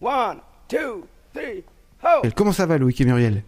One, 0.00 0.38
two, 0.68 1.04
three, 1.34 1.64
ho! 2.02 2.22
Comment 2.34 2.52
ça 2.52 2.66
va, 2.66 2.78
Loïc 2.78 3.00
et 3.00 3.04
Muriel? 3.04 3.42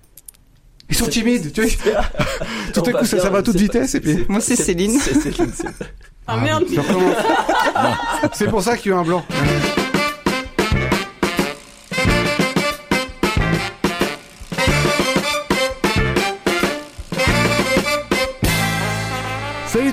Ils 0.91 0.97
sont 0.97 1.07
timides, 1.07 1.53
tu 1.53 1.63
vois. 1.63 1.71
Tout 2.73 2.83
à 2.87 2.93
coup, 2.93 3.05
ça, 3.05 3.19
ça 3.21 3.29
va 3.29 3.39
à 3.39 3.43
toute 3.43 3.57
vitesse 3.57 3.95
et 3.95 4.01
puis. 4.01 4.25
Moi, 4.29 4.41
c'est 4.41 4.57
Céline. 4.57 4.99
C'est 4.99 5.15
Céline, 5.15 5.53
c'est- 5.55 5.67
Ah 6.27 6.37
merde 6.39 6.65
Je 6.71 6.81
recommence. 6.81 7.17
C'est 8.33 8.49
pour 8.49 8.63
ça 8.63 8.77
qu'il 8.77 8.91
y 8.91 8.95
a 8.95 8.97
eu 8.97 9.01
un 9.01 9.05
blanc. 9.05 9.25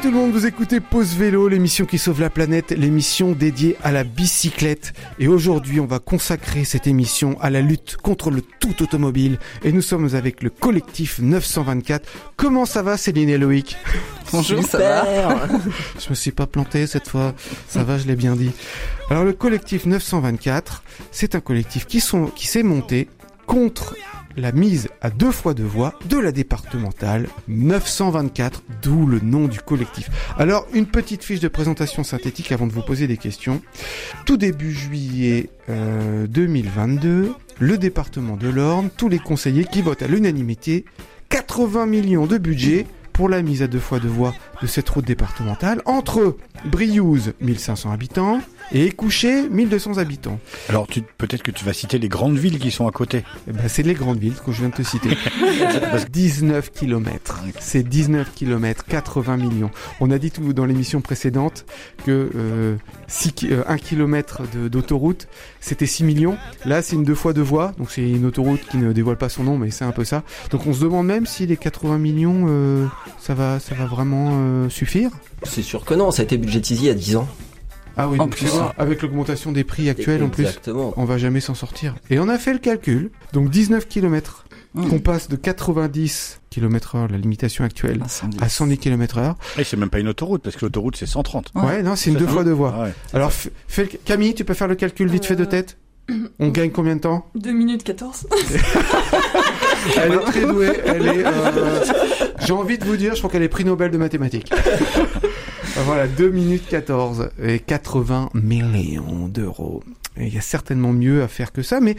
tout 0.06 0.12
le 0.12 0.18
monde, 0.18 0.34
vous 0.34 0.46
écoutez 0.46 0.82
Pause 0.82 1.16
Vélo, 1.16 1.48
l'émission 1.48 1.88
qui 1.88 1.98
sauve 1.98 2.22
la 2.22 2.30
planète, 2.30 2.70
l'émission 2.70 3.32
dédiée 3.32 3.76
à 3.84 3.92
la 3.92 4.04
bicyclette. 4.04 4.94
Et 5.18 5.28
aujourd'hui, 5.28 5.80
on 5.80 5.88
va 5.88 5.98
consacrer 5.98 6.64
cette 6.64 6.86
émission 6.86 7.42
à 7.42 7.50
la 7.50 7.62
lutte 7.62 7.98
contre 7.98 8.30
le 8.30 8.44
tout 8.44 8.84
automobile. 8.84 9.40
Et 9.64 9.72
nous 9.72 9.82
sommes 9.82 10.14
avec 10.14 10.44
le 10.44 10.52
collectif 10.52 11.18
924. 11.18 12.08
Comment 12.36 12.68
ça 12.68 12.84
va 12.84 12.98
Céline 12.98 13.30
et 13.30 13.40
Loïc? 13.40 13.78
Bonjour, 14.32 14.64
ça 14.64 14.78
va 14.78 15.48
Je 16.00 16.10
me 16.10 16.14
suis 16.14 16.32
pas 16.32 16.46
planté 16.46 16.86
cette 16.86 17.08
fois. 17.08 17.34
Ça 17.68 17.84
va, 17.84 17.98
je 17.98 18.06
l'ai 18.06 18.16
bien 18.16 18.36
dit. 18.36 18.52
Alors 19.10 19.24
le 19.24 19.34
collectif 19.34 19.88
924, 19.88 20.84
c'est 21.10 21.34
un 21.34 21.40
collectif 21.40 21.88
qui 21.88 22.00
sont 22.00 22.28
qui 22.28 22.46
s'est 22.46 22.64
monté 22.64 23.08
contre 23.46 23.96
la 24.38 24.52
mise 24.52 24.90
à 25.02 25.10
deux 25.10 25.32
fois 25.32 25.54
deux 25.54 25.64
voies 25.64 25.98
de 26.10 26.18
la 26.18 26.32
départementale 26.32 27.28
924, 27.48 28.64
d'où 28.82 29.06
le 29.06 29.20
nom 29.20 29.48
du 29.48 29.60
collectif. 29.60 30.10
Alors, 30.38 30.68
une 30.74 30.86
petite 30.86 31.24
fiche 31.24 31.40
de 31.40 31.48
présentation 31.48 32.04
synthétique 32.04 32.52
avant 32.52 32.68
de 32.68 32.74
vous 32.74 32.82
poser 32.82 33.08
des 33.08 33.18
questions. 33.18 33.62
Tout 34.26 34.38
début 34.38 34.72
juillet 34.72 35.50
euh, 35.70 36.28
2022, 36.28 37.34
le 37.60 37.78
département 37.78 38.36
de 38.36 38.50
l'Orne, 38.50 38.90
tous 38.96 39.10
les 39.10 39.20
conseillers 39.20 39.66
qui 39.66 39.82
votent 39.82 40.04
à 40.04 40.08
l'unanimité 40.08 40.86
80 41.30 41.86
millions 41.86 42.26
de 42.26 42.38
budget 42.38 42.86
pour 43.14 43.30
la 43.30 43.42
mise 43.42 43.64
à 43.64 43.68
deux 43.68 43.80
fois 43.80 44.00
deux 44.00 44.10
voies 44.10 44.34
de 44.62 44.68
cette 44.68 44.90
route 44.90 45.06
départementale 45.06 45.82
entre 45.86 46.36
Briouze, 46.66 47.34
1500 47.40 47.92
habitants, 47.92 48.42
et 48.72 48.86
Écouché, 48.86 49.48
1200 49.50 49.98
habitants. 49.98 50.40
Alors 50.70 50.88
tu- 50.88 51.02
peut-être 51.02 51.44
que 51.44 51.52
tu 51.52 51.64
vas 51.66 51.74
citer 51.74 51.98
les 52.00 52.08
grandes 52.10 52.38
villes 52.38 52.60
qui 52.60 52.72
sont 52.72 52.88
à 52.88 52.92
côté. 52.92 53.24
Eh 53.48 53.52
ben, 53.52 53.68
c'est 53.68 53.84
les 53.84 53.94
grandes 53.94 54.20
villes 54.20 54.34
que 54.46 54.52
je 54.52 54.60
viens 54.60 54.70
de 54.70 54.76
te 54.76 54.84
citer. 54.84 55.10
19 56.12 56.72
kilomètres. 56.72 57.42
C'est 57.60 57.84
19 57.84 58.34
kilomètres, 58.34 58.86
80 58.86 59.38
millions. 59.38 59.72
On 60.00 60.12
a 60.12 60.18
dit 60.18 60.32
tout 60.32 60.54
dans 60.54 60.66
l'émission 60.66 61.02
précédente 61.02 61.66
que 62.06 62.30
euh, 62.36 62.76
6 63.08 63.32
ki- 63.34 63.48
euh, 63.52 63.64
1 63.68 63.78
kilomètre 63.78 64.42
de- 64.56 64.68
d'autoroute, 64.68 65.28
c'était 65.60 65.86
6 65.86 66.04
millions. 66.04 66.38
Là, 66.66 66.82
c'est 66.82 66.96
une 66.96 67.04
deux 67.04 67.16
fois 67.16 67.34
deux 67.34 67.42
voies, 67.42 67.74
donc 67.78 67.92
c'est 67.92 68.08
une 68.10 68.26
autoroute 68.26 68.62
qui 68.70 68.78
ne 68.78 68.92
dévoile 68.94 69.18
pas 69.18 69.30
son 69.30 69.44
nom, 69.44 69.58
mais 69.58 69.72
c'est 69.72 69.86
un 69.86 69.92
peu 69.92 70.04
ça. 70.06 70.24
Donc 70.52 70.66
on 70.68 70.74
se 70.74 70.82
demande 70.82 71.08
même 71.08 71.26
si 71.26 71.46
les 71.46 71.58
80 71.58 71.98
millions, 71.98 72.46
euh, 72.48 72.86
ça 73.20 73.34
va, 73.34 73.60
ça 73.60 73.76
va 73.76 73.86
vraiment 73.86 74.32
euh, 74.34 74.70
suffire. 74.70 75.12
C'est 75.44 75.62
sûr 75.64 75.86
que 75.86 75.94
non, 75.94 76.12
ça 76.12 76.22
a 76.22 76.26
été 76.26 76.38
budgétisé 76.38 76.82
il 76.84 76.88
y 76.88 76.90
a 76.90 76.94
10 76.94 77.16
ans. 77.18 77.28
Ah 77.98 78.08
oui, 78.10 78.20
En 78.20 78.28
plus. 78.28 78.48
vois, 78.48 78.74
avec 78.78 79.02
l'augmentation 79.02 79.52
des 79.52 79.64
prix 79.64 79.90
actuels 79.90 80.24
en 80.24 80.30
plus. 80.30 80.48
On 80.98 81.06
va 81.06 81.18
jamais 81.18 81.40
s'en 81.40 81.54
sortir. 81.56 81.96
Et 82.10 82.20
on 82.20 82.28
a 82.30 82.38
fait 82.38 82.54
le 82.54 82.60
calcul. 82.60 83.12
Donc 83.34 83.50
19 83.50 83.88
km. 83.88 84.46
Mmh. 84.74 84.90
Qu'on 84.90 85.00
passe 85.00 85.30
de 85.30 85.38
90 85.38 86.42
km 86.50 86.96
heure, 86.96 87.08
la 87.10 87.18
limitation 87.18 87.64
actuelle, 87.64 88.02
à 88.42 88.50
110 88.50 88.78
km 88.78 89.20
heure. 89.20 89.36
Et 89.58 89.64
c'est 89.64 89.78
même 89.78 89.90
pas 89.90 90.00
une 90.00 90.10
autoroute 90.10 90.42
parce 90.44 90.58
que 90.58 90.66
l'autoroute 90.66 90.98
c'est 90.98 91.06
130. 91.06 91.52
Ouais. 91.56 91.64
Ouais, 91.64 91.82
non, 91.84 91.96
c'est 91.96 92.10
une 92.10 92.18
deux 92.18 92.28
fois 92.28 92.44
deux 92.44 92.52
voies. 92.52 92.74
Ah 92.78 92.84
ouais. 92.84 92.94
Alors, 93.14 93.32
fais 93.32 93.84
le... 93.84 93.90
Camille, 94.04 94.34
tu 94.34 94.44
peux 94.44 94.54
faire 94.54 94.68
le 94.68 94.76
calcul 94.76 95.08
vite 95.08 95.26
fait 95.26 95.38
de 95.38 95.44
Euh. 95.44 95.46
tête? 95.46 95.78
On 96.40 96.50
gagne 96.50 96.72
combien 96.72 96.98
de 96.98 97.02
temps? 97.02 97.26
2 97.36 97.52
minutes 97.54 97.84
14. 97.86 98.28
Elle 99.98 100.14
est 100.14 100.20
très 100.20 100.42
douée, 100.42 100.74
elle 100.86 101.08
est... 101.08 101.26
euh, 101.26 101.84
J'ai 102.40 102.54
envie 102.54 102.78
de 102.78 102.84
vous 102.86 102.98
dire, 102.98 103.14
je 103.14 103.20
crois 103.20 103.30
qu'elle 103.32 103.44
est 103.44 103.48
prix 103.50 103.64
Nobel 103.66 103.92
de 103.92 103.98
mathématiques. 103.98 104.52
Voilà, 105.86 106.08
2 106.08 106.30
minutes 106.30 106.68
14 106.70 107.30
et 107.42 107.60
80 107.60 108.30
millions 108.34 109.28
d'euros. 109.28 109.84
Il 110.18 110.34
y 110.34 110.38
a 110.38 110.42
certainement 110.42 110.94
mieux 110.94 111.22
à 111.24 111.28
faire 111.28 111.52
que 111.52 111.62
ça, 111.62 111.80
mais 111.82 111.96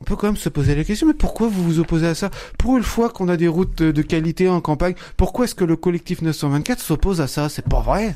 on 0.00 0.04
peut 0.04 0.16
quand 0.16 0.26
même 0.28 0.36
se 0.36 0.48
poser 0.48 0.74
la 0.74 0.84
question, 0.84 1.06
mais 1.06 1.14
pourquoi 1.14 1.48
vous 1.48 1.62
vous 1.62 1.78
opposez 1.78 2.06
à 2.06 2.14
ça? 2.14 2.30
Pour 2.58 2.76
une 2.76 2.82
fois 2.82 3.08
qu'on 3.08 3.28
a 3.28 3.36
des 3.36 3.48
routes 3.48 3.82
de 3.82 4.02
qualité 4.02 4.48
en 4.48 4.60
campagne, 4.60 4.94
pourquoi 5.16 5.46
est-ce 5.46 5.54
que 5.54 5.64
le 5.64 5.76
collectif 5.76 6.22
924 6.22 6.80
s'oppose 6.80 7.20
à 7.20 7.26
ça? 7.26 7.48
C'est 7.48 7.64
pas 7.64 7.80
vrai 7.80 8.14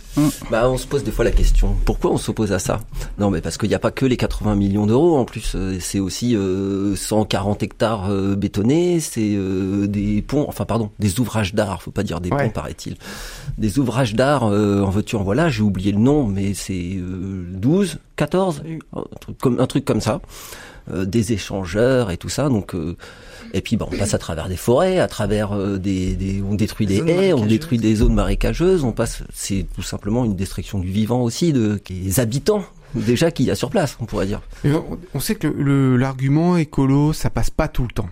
Bah, 0.51 0.69
on 0.71 0.77
se 0.77 0.87
pose 0.87 1.05
des 1.05 1.11
fois 1.11 1.25
la 1.25 1.31
question, 1.31 1.75
pourquoi 1.85 2.11
on 2.13 2.17
s'oppose 2.19 2.53
à 2.53 2.59
ça? 2.59 2.81
Non, 3.19 3.31
mais 3.31 3.41
parce 3.41 3.57
qu'il 3.59 3.69
n'y 3.69 3.75
a 3.75 3.79
pas 3.79 3.91
que 3.91 4.05
les 4.07 4.17
80 4.17 4.55
millions 4.57 4.87
d'euros 4.87 5.17
en 5.17 5.25
plus, 5.25 5.53
euh, 5.55 5.79
c'est 5.81 6.01
aussi 6.01 6.37
euh, 6.37 6.95
140 6.97 7.63
hectares 7.63 8.11
euh, 8.11 8.35
bétonnés, 8.37 9.01
c'est 9.01 9.31
euh, 9.35 9.87
des 9.87 10.23
ponts, 10.23 10.45
enfin 10.49 10.65
pardon, 10.67 10.91
des 10.99 11.19
ouvrages 11.21 11.55
d'art, 11.55 11.83
faut 11.83 11.91
pas 11.91 12.03
dire 12.03 12.21
des 12.21 12.31
Ouais. 12.31 12.45
ponts 12.45 12.51
paraît-il. 12.51 12.97
Des 13.59 13.79
ouvrages 13.79 14.15
d'art 14.15 14.45
euh, 14.45 14.83
en 14.83 14.91
voiture, 14.91 15.23
voilà, 15.23 15.49
j'ai 15.49 15.63
oublié 15.63 15.93
le 15.93 15.99
nom, 15.99 16.27
mais 16.27 16.55
c'est 16.55 16.95
euh, 16.97 17.45
12, 17.55 17.99
14, 18.17 18.63
un 18.95 19.03
truc 19.21 19.39
comme, 19.39 19.59
un 19.61 19.67
truc 19.67 19.85
comme 19.85 20.01
ça. 20.01 20.21
Euh, 20.91 21.05
des 21.05 21.33
échangeurs 21.33 22.11
et 22.11 22.17
tout 22.17 22.29
ça, 22.29 22.49
donc... 22.49 22.75
euh, 22.75 22.97
et 23.53 23.63
puis, 23.63 23.77
bah, 23.77 23.87
on 23.91 23.97
passe 23.97 24.15
à 24.15 24.19
travers 24.19 24.49
des 24.49 24.57
forêts, 24.57 25.01
à 25.01 25.09
travers 25.09 25.53
euh, 25.53 25.77
des, 25.77 26.15
des, 26.15 26.41
on 26.41 26.55
détruit 26.55 26.87
des 26.87 26.99
Zones 26.99 27.09
haies, 27.09 27.33
on 27.33 27.47
détruit 27.47 27.79
des 27.79 27.97
zones 27.97 28.15
marécageuses. 28.15 28.85
On 28.85 28.93
passe, 28.93 29.25
c'est 29.35 29.67
tout 29.75 29.83
simplement 29.83 30.25
une 30.25 30.37
destruction 30.37 30.79
du 30.79 30.89
vivant 30.89 31.23
aussi, 31.23 31.53
de 31.53 31.81
des 31.89 32.21
habitants 32.21 32.65
déjà 32.95 33.33
qu'il 33.33 33.47
y 33.47 33.51
a 33.51 33.57
sur 33.57 33.71
place, 33.71 33.97
on 34.01 34.05
pourrait 34.05 34.27
dire. 34.27 34.41
Et 34.65 34.71
on, 35.15 35.21
sait 35.21 35.35
que 35.35 35.49
l'argument 35.49 36.57
écolo, 36.57 37.13
ça 37.13 37.29
passe 37.29 37.51
pas 37.51 37.67
tout 37.67 37.83
le 37.83 37.91
temps. 37.91 38.09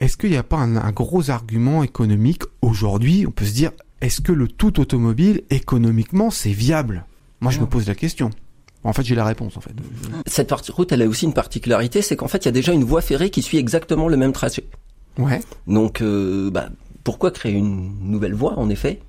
Est-ce 0.00 0.16
qu'il 0.16 0.30
n'y 0.30 0.36
a 0.36 0.42
pas 0.42 0.56
un, 0.56 0.76
un 0.76 0.92
gros 0.92 1.30
argument 1.30 1.84
économique 1.84 2.42
aujourd'hui? 2.62 3.26
On 3.28 3.30
peut 3.30 3.44
se 3.44 3.52
dire, 3.52 3.70
est-ce 4.00 4.20
que 4.20 4.32
le 4.32 4.48
tout 4.48 4.80
automobile, 4.80 5.42
économiquement, 5.50 6.30
c'est 6.30 6.50
viable? 6.50 7.04
Moi, 7.40 7.52
je 7.52 7.60
me 7.60 7.66
pose 7.66 7.86
la 7.86 7.94
question. 7.94 8.30
En 8.82 8.92
fait, 8.92 9.02
j'ai 9.02 9.14
la 9.14 9.24
réponse, 9.24 9.56
en 9.56 9.60
fait. 9.60 9.72
Cette 10.26 10.50
route, 10.52 10.90
elle 10.92 11.02
a 11.02 11.06
aussi 11.06 11.26
une 11.26 11.34
particularité, 11.34 12.00
c'est 12.00 12.16
qu'en 12.16 12.28
fait, 12.28 12.38
il 12.38 12.46
y 12.46 12.48
a 12.48 12.52
déjà 12.52 12.72
une 12.72 12.84
voie 12.84 13.02
ferrée 13.02 13.30
qui 13.30 13.42
suit 13.42 13.58
exactement 13.58 14.08
le 14.08 14.16
même 14.16 14.32
tracé. 14.32 14.64
Ouais. 15.18 15.40
Donc, 15.66 16.00
euh, 16.00 16.50
bah, 16.50 16.70
pourquoi 17.04 17.30
créer 17.30 17.52
une 17.52 17.92
nouvelle 18.10 18.34
voie, 18.34 18.58
en 18.58 18.70
effet? 18.70 19.00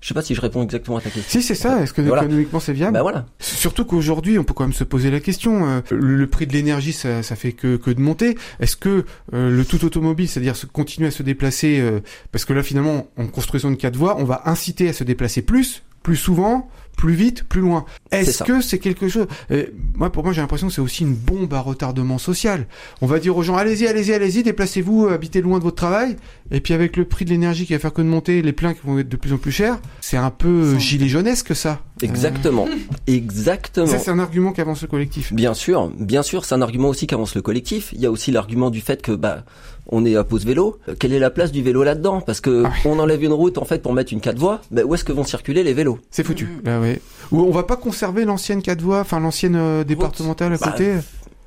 Je 0.00 0.06
sais 0.06 0.14
pas 0.14 0.22
si 0.22 0.34
je 0.34 0.40
réponds 0.40 0.62
exactement 0.62 0.98
à 0.98 1.00
ta 1.00 1.10
question. 1.10 1.40
Si, 1.40 1.44
c'est 1.44 1.56
ça. 1.56 1.82
Est-ce 1.82 1.92
que 1.92 2.02
Voilà. 2.02 2.22
économiquement, 2.22 2.60
c'est 2.60 2.72
viable? 2.72 2.92
Bah 2.92 3.02
voilà. 3.02 3.26
Surtout 3.40 3.84
qu'aujourd'hui, 3.84 4.38
on 4.38 4.44
peut 4.44 4.54
quand 4.54 4.62
même 4.62 4.72
se 4.72 4.84
poser 4.84 5.10
la 5.10 5.18
question. 5.18 5.66
euh, 5.68 5.80
le, 5.90 6.26
prix 6.28 6.46
de 6.46 6.52
l'énergie, 6.52 6.92
ça, 6.92 7.24
ça 7.24 7.34
fait 7.34 7.50
que, 7.52 7.76
que 7.76 7.90
de 7.90 8.00
monter. 8.00 8.38
Est-ce 8.60 8.76
que 8.76 9.04
euh, 9.34 9.50
le 9.50 9.64
tout 9.64 9.84
automobile, 9.84 10.28
c'est-à-dire 10.28 10.54
continuer 10.72 11.08
à 11.08 11.10
se 11.10 11.24
déplacer, 11.24 11.80
euh, 11.80 11.98
parce 12.30 12.44
que 12.44 12.52
là, 12.52 12.62
finalement, 12.62 13.08
en 13.16 13.26
construisant 13.26 13.70
une 13.70 13.76
quatre 13.76 13.96
voies, 13.96 14.16
on 14.18 14.24
va 14.24 14.42
inciter 14.44 14.88
à 14.88 14.92
se 14.92 15.02
déplacer 15.02 15.42
plus, 15.42 15.82
plus 16.04 16.16
souvent, 16.16 16.68
plus 16.98 17.14
vite, 17.14 17.44
plus 17.44 17.60
loin. 17.60 17.84
Est-ce 18.10 18.42
que 18.42 18.60
c'est 18.60 18.80
quelque 18.80 19.08
chose 19.08 19.28
euh, 19.52 19.66
Moi, 19.94 20.10
pour 20.10 20.24
moi, 20.24 20.32
j'ai 20.32 20.40
l'impression 20.40 20.66
que 20.66 20.72
c'est 20.72 20.80
aussi 20.80 21.04
une 21.04 21.14
bombe 21.14 21.54
à 21.54 21.60
retardement 21.60 22.18
social. 22.18 22.66
On 23.00 23.06
va 23.06 23.20
dire 23.20 23.36
aux 23.36 23.42
gens 23.44 23.56
allez-y, 23.56 23.86
allez-y, 23.86 24.12
allez-y, 24.12 24.42
déplacez-vous, 24.42 25.06
habitez 25.06 25.40
loin 25.40 25.58
de 25.58 25.62
votre 25.62 25.76
travail. 25.76 26.16
Et 26.50 26.60
puis 26.60 26.74
avec 26.74 26.96
le 26.96 27.04
prix 27.04 27.24
de 27.24 27.30
l'énergie 27.30 27.66
qui 27.66 27.72
va 27.72 27.78
faire 27.78 27.92
que 27.92 28.02
de 28.02 28.08
monter, 28.08 28.42
les 28.42 28.52
pleins 28.52 28.74
qui 28.74 28.80
vont 28.84 28.98
être 28.98 29.08
de 29.08 29.16
plus 29.16 29.32
en 29.32 29.38
plus 29.38 29.52
chers, 29.52 29.78
c'est 30.00 30.16
un 30.16 30.30
peu 30.30 30.76
gilet 30.78 31.08
jaunesque 31.08 31.54
ça. 31.54 31.80
Exactement. 32.02 32.66
Exactement. 33.06 33.86
Ça, 33.86 33.98
c'est 33.98 34.10
un 34.10 34.18
argument 34.18 34.52
qu'avance 34.52 34.82
le 34.82 34.88
collectif. 34.88 35.32
Bien 35.32 35.54
sûr, 35.54 35.88
bien 35.98 36.22
sûr, 36.22 36.44
c'est 36.44 36.54
un 36.54 36.62
argument 36.62 36.88
aussi 36.88 37.06
qu'avance 37.06 37.34
le 37.34 37.42
collectif. 37.42 37.90
Il 37.94 38.00
y 38.00 38.06
a 38.06 38.10
aussi 38.10 38.30
l'argument 38.30 38.70
du 38.70 38.80
fait 38.80 39.02
que 39.02 39.12
bah 39.12 39.44
on 39.90 40.04
est 40.04 40.16
à 40.16 40.24
pause 40.24 40.44
vélo. 40.44 40.78
Quelle 40.98 41.12
est 41.12 41.18
la 41.18 41.30
place 41.30 41.50
du 41.52 41.62
vélo 41.62 41.82
là-dedans? 41.82 42.20
Parce 42.20 42.40
que 42.40 42.64
Ah 42.66 42.72
on 42.84 42.98
enlève 42.98 43.22
une 43.22 43.32
route 43.32 43.58
en 43.58 43.64
fait 43.64 43.82
pour 43.82 43.92
mettre 43.92 44.12
une 44.12 44.20
quatre 44.20 44.38
voies. 44.38 44.60
Bah, 44.70 44.82
où 44.84 44.94
est-ce 44.94 45.04
que 45.04 45.12
vont 45.12 45.24
circuler 45.24 45.62
les 45.62 45.74
vélos? 45.74 45.98
C'est 46.10 46.24
foutu. 46.24 46.48
Là, 46.64 46.80
ouais. 46.80 47.00
Ou 47.32 47.40
on 47.42 47.50
va 47.50 47.62
pas 47.62 47.76
conserver 47.76 48.24
l'ancienne 48.24 48.62
quatre 48.62 48.82
voies, 48.82 49.00
enfin 49.00 49.20
l'ancienne 49.20 49.56
euh, 49.56 49.84
départementale 49.84 50.52
à 50.52 50.56
Bah, 50.58 50.70
côté? 50.72 50.92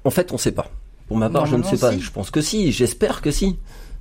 En 0.03 0.09
fait, 0.09 0.31
on 0.33 0.38
sait 0.38 0.51
pas. 0.51 0.68
Pour 1.07 1.18
ma 1.18 1.29
part, 1.29 1.45
je 1.45 1.56
ne 1.57 1.63
sais 1.63 1.77
pas. 1.77 1.92
si. 1.92 2.00
Je 2.00 2.12
pense 2.12 2.31
que 2.31 2.42
si. 2.42 2.71
J'espère 2.71 3.21
que 3.21 3.31
si. 3.31 3.57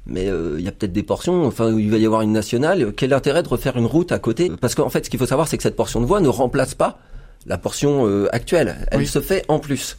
Mais 0.06 0.28
euh, 0.28 0.56
il 0.58 0.64
y 0.64 0.68
a 0.68 0.72
peut-être 0.72 0.92
des 0.92 1.02
portions, 1.02 1.44
enfin 1.44 1.72
où 1.72 1.78
il 1.78 1.90
va 1.90 1.98
y 1.98 2.06
avoir 2.06 2.22
une 2.22 2.32
nationale. 2.32 2.92
Quel 2.96 3.12
intérêt 3.12 3.42
de 3.42 3.48
refaire 3.48 3.76
une 3.76 3.86
route 3.86 4.12
à 4.12 4.18
côté? 4.18 4.50
Parce 4.60 4.74
qu'en 4.74 4.88
fait, 4.88 5.04
ce 5.04 5.10
qu'il 5.10 5.18
faut 5.20 5.26
savoir, 5.26 5.46
c'est 5.46 5.56
que 5.56 5.62
cette 5.62 5.76
portion 5.76 6.00
de 6.00 6.06
voie 6.06 6.20
ne 6.20 6.28
remplace 6.28 6.74
pas 6.74 6.98
la 7.46 7.58
portion 7.58 8.06
euh, 8.06 8.28
actuelle. 8.34 8.86
Elle 8.90 9.00
Oui. 9.00 9.06
se 9.06 9.20
fait 9.20 9.44
en 9.48 9.58
plus. 9.58 9.96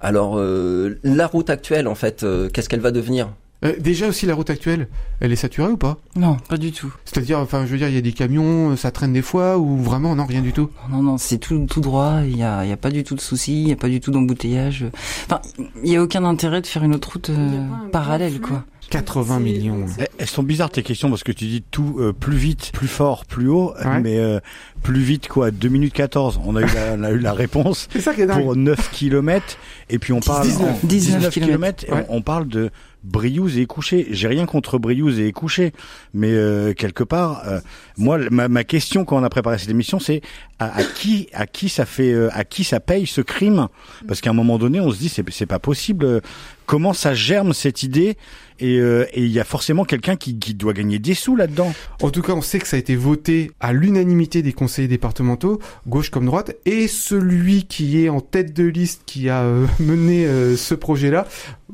Alors, 0.00 0.38
euh, 0.38 0.98
la 1.04 1.26
route 1.26 1.48
actuelle, 1.50 1.88
en 1.88 1.94
fait, 1.94 2.22
euh, 2.22 2.48
qu'est-ce 2.50 2.68
qu'elle 2.68 2.80
va 2.80 2.90
devenir? 2.90 3.30
Euh, 3.64 3.72
déjà 3.78 4.06
aussi 4.06 4.26
la 4.26 4.34
route 4.34 4.50
actuelle, 4.50 4.86
elle 5.20 5.32
est 5.32 5.36
saturée 5.36 5.70
ou 5.72 5.78
pas 5.78 5.96
Non, 6.14 6.36
pas 6.48 6.58
du 6.58 6.72
tout. 6.72 6.92
C'est-à-dire, 7.06 7.38
enfin, 7.38 7.64
je 7.64 7.70
veux 7.72 7.78
dire, 7.78 7.88
il 7.88 7.94
y 7.94 7.98
a 7.98 8.02
des 8.02 8.12
camions, 8.12 8.72
euh, 8.72 8.76
ça 8.76 8.90
traîne 8.90 9.14
des 9.14 9.22
fois, 9.22 9.56
ou 9.56 9.78
vraiment 9.78 10.14
non, 10.14 10.26
rien 10.26 10.42
du 10.42 10.52
tout? 10.52 10.68
Non, 10.90 11.02
non, 11.02 11.16
c'est 11.16 11.38
tout, 11.38 11.66
tout 11.68 11.80
droit. 11.80 12.20
Il 12.24 12.36
y 12.36 12.42
a, 12.42 12.64
il 12.64 12.68
y 12.68 12.72
a 12.72 12.76
pas 12.76 12.90
du 12.90 13.02
tout 13.02 13.14
de 13.14 13.20
soucis. 13.20 13.62
Il 13.62 13.68
y 13.68 13.72
a 13.72 13.76
pas 13.76 13.88
du 13.88 14.00
tout 14.00 14.10
d'embouteillage. 14.10 14.84
Enfin, 15.24 15.40
il 15.82 15.90
y 15.90 15.96
a 15.96 16.02
aucun 16.02 16.24
intérêt 16.24 16.60
de 16.60 16.66
faire 16.66 16.84
une 16.84 16.94
autre 16.94 17.12
route 17.14 17.30
euh, 17.30 17.64
parallèle, 17.92 18.40
quoi. 18.40 18.62
80 18.90 19.38
C'est- 19.38 19.42
millions. 19.42 19.86
Eh, 19.98 20.04
Elles 20.18 20.28
sont 20.28 20.44
bizarres 20.44 20.70
tes 20.70 20.84
questions 20.84 21.08
parce 21.10 21.24
que 21.24 21.32
tu 21.32 21.46
dis 21.46 21.64
tout 21.72 21.96
euh, 21.98 22.12
plus 22.12 22.36
vite, 22.36 22.70
plus 22.72 22.86
fort, 22.86 23.24
plus 23.24 23.48
haut, 23.48 23.72
Ouais. 23.84 24.00
mais 24.00 24.18
euh, 24.18 24.38
plus 24.84 25.00
vite 25.00 25.26
quoi 25.26 25.50
2 25.50 25.68
minutes 25.68 25.92
14. 25.94 26.38
On 26.44 26.54
a 26.54 26.60
eu 26.60 26.66
la, 26.66 26.94
on 26.96 27.02
a 27.02 27.10
eu 27.10 27.18
la 27.18 27.32
réponse 27.32 27.88
C'est 27.92 28.00
ça 28.00 28.14
qui 28.14 28.20
est 28.20 28.26
pour 28.28 28.54
9 28.54 28.90
km 28.92 29.56
et 29.90 29.98
puis 29.98 30.12
on 30.12 30.20
parle 30.20 30.46
19. 30.46 30.84
en 30.84 30.86
19 30.86 31.30
kilomètres, 31.34 31.84
et 31.88 31.92
Ouais. 31.92 32.06
on, 32.10 32.18
on 32.18 32.22
parle 32.22 32.46
de 32.46 32.70
Briouze 33.06 33.56
et 33.58 33.62
Écouché. 33.62 34.08
J'ai 34.10 34.28
rien 34.28 34.46
contre 34.46 34.78
Briouze 34.78 35.20
et 35.20 35.26
Écouché, 35.26 35.72
mais 36.12 36.32
euh, 36.32 36.74
quelque 36.74 37.04
part, 37.04 37.42
euh, 37.46 37.60
moi, 37.96 38.18
ma, 38.30 38.48
ma 38.48 38.64
question 38.64 39.04
quand 39.04 39.16
on 39.18 39.24
a 39.24 39.30
préparé 39.30 39.58
cette 39.58 39.70
émission, 39.70 39.98
c'est 39.98 40.20
à, 40.58 40.78
à 40.78 40.82
qui, 40.84 41.28
à 41.32 41.46
qui 41.46 41.68
ça 41.68 41.86
fait, 41.86 42.12
euh, 42.12 42.28
à 42.32 42.44
qui 42.44 42.64
ça 42.64 42.80
paye 42.80 43.06
ce 43.06 43.20
crime? 43.20 43.68
Parce 44.06 44.20
qu'à 44.20 44.30
un 44.30 44.34
moment 44.34 44.58
donné, 44.58 44.80
on 44.80 44.90
se 44.90 44.98
dit 44.98 45.08
c'est 45.08 45.28
c'est 45.30 45.46
pas 45.46 45.58
possible. 45.58 46.04
euh, 46.04 46.20
Comment 46.66 46.92
ça 46.92 47.14
germe 47.14 47.52
cette 47.52 47.84
idée? 47.84 48.16
Et 48.58 48.78
euh, 48.80 49.06
et 49.12 49.22
il 49.22 49.30
y 49.30 49.38
a 49.38 49.44
forcément 49.44 49.84
quelqu'un 49.84 50.16
qui, 50.16 50.36
qui 50.38 50.52
doit 50.54 50.72
gagner 50.72 50.98
des 50.98 51.14
sous 51.14 51.36
là-dedans. 51.36 51.72
En 52.02 52.10
tout 52.10 52.22
cas, 52.22 52.32
on 52.32 52.40
sait 52.42 52.58
que 52.58 52.66
ça 52.66 52.76
a 52.76 52.78
été 52.80 52.96
voté 52.96 53.52
à 53.60 53.72
l'unanimité 53.72 54.42
des 54.42 54.52
conseillers 54.52 54.88
départementaux, 54.88 55.60
gauche 55.86 56.10
comme 56.10 56.26
droite, 56.26 56.56
et 56.64 56.88
celui 56.88 57.66
qui 57.66 58.02
est 58.04 58.08
en 58.08 58.20
tête 58.20 58.52
de 58.52 58.64
liste 58.64 59.02
qui 59.06 59.28
a 59.28 59.42
euh, 59.42 59.66
mené 59.78 60.26
euh, 60.26 60.56
ce 60.56 60.74
projet-là, 60.74 61.26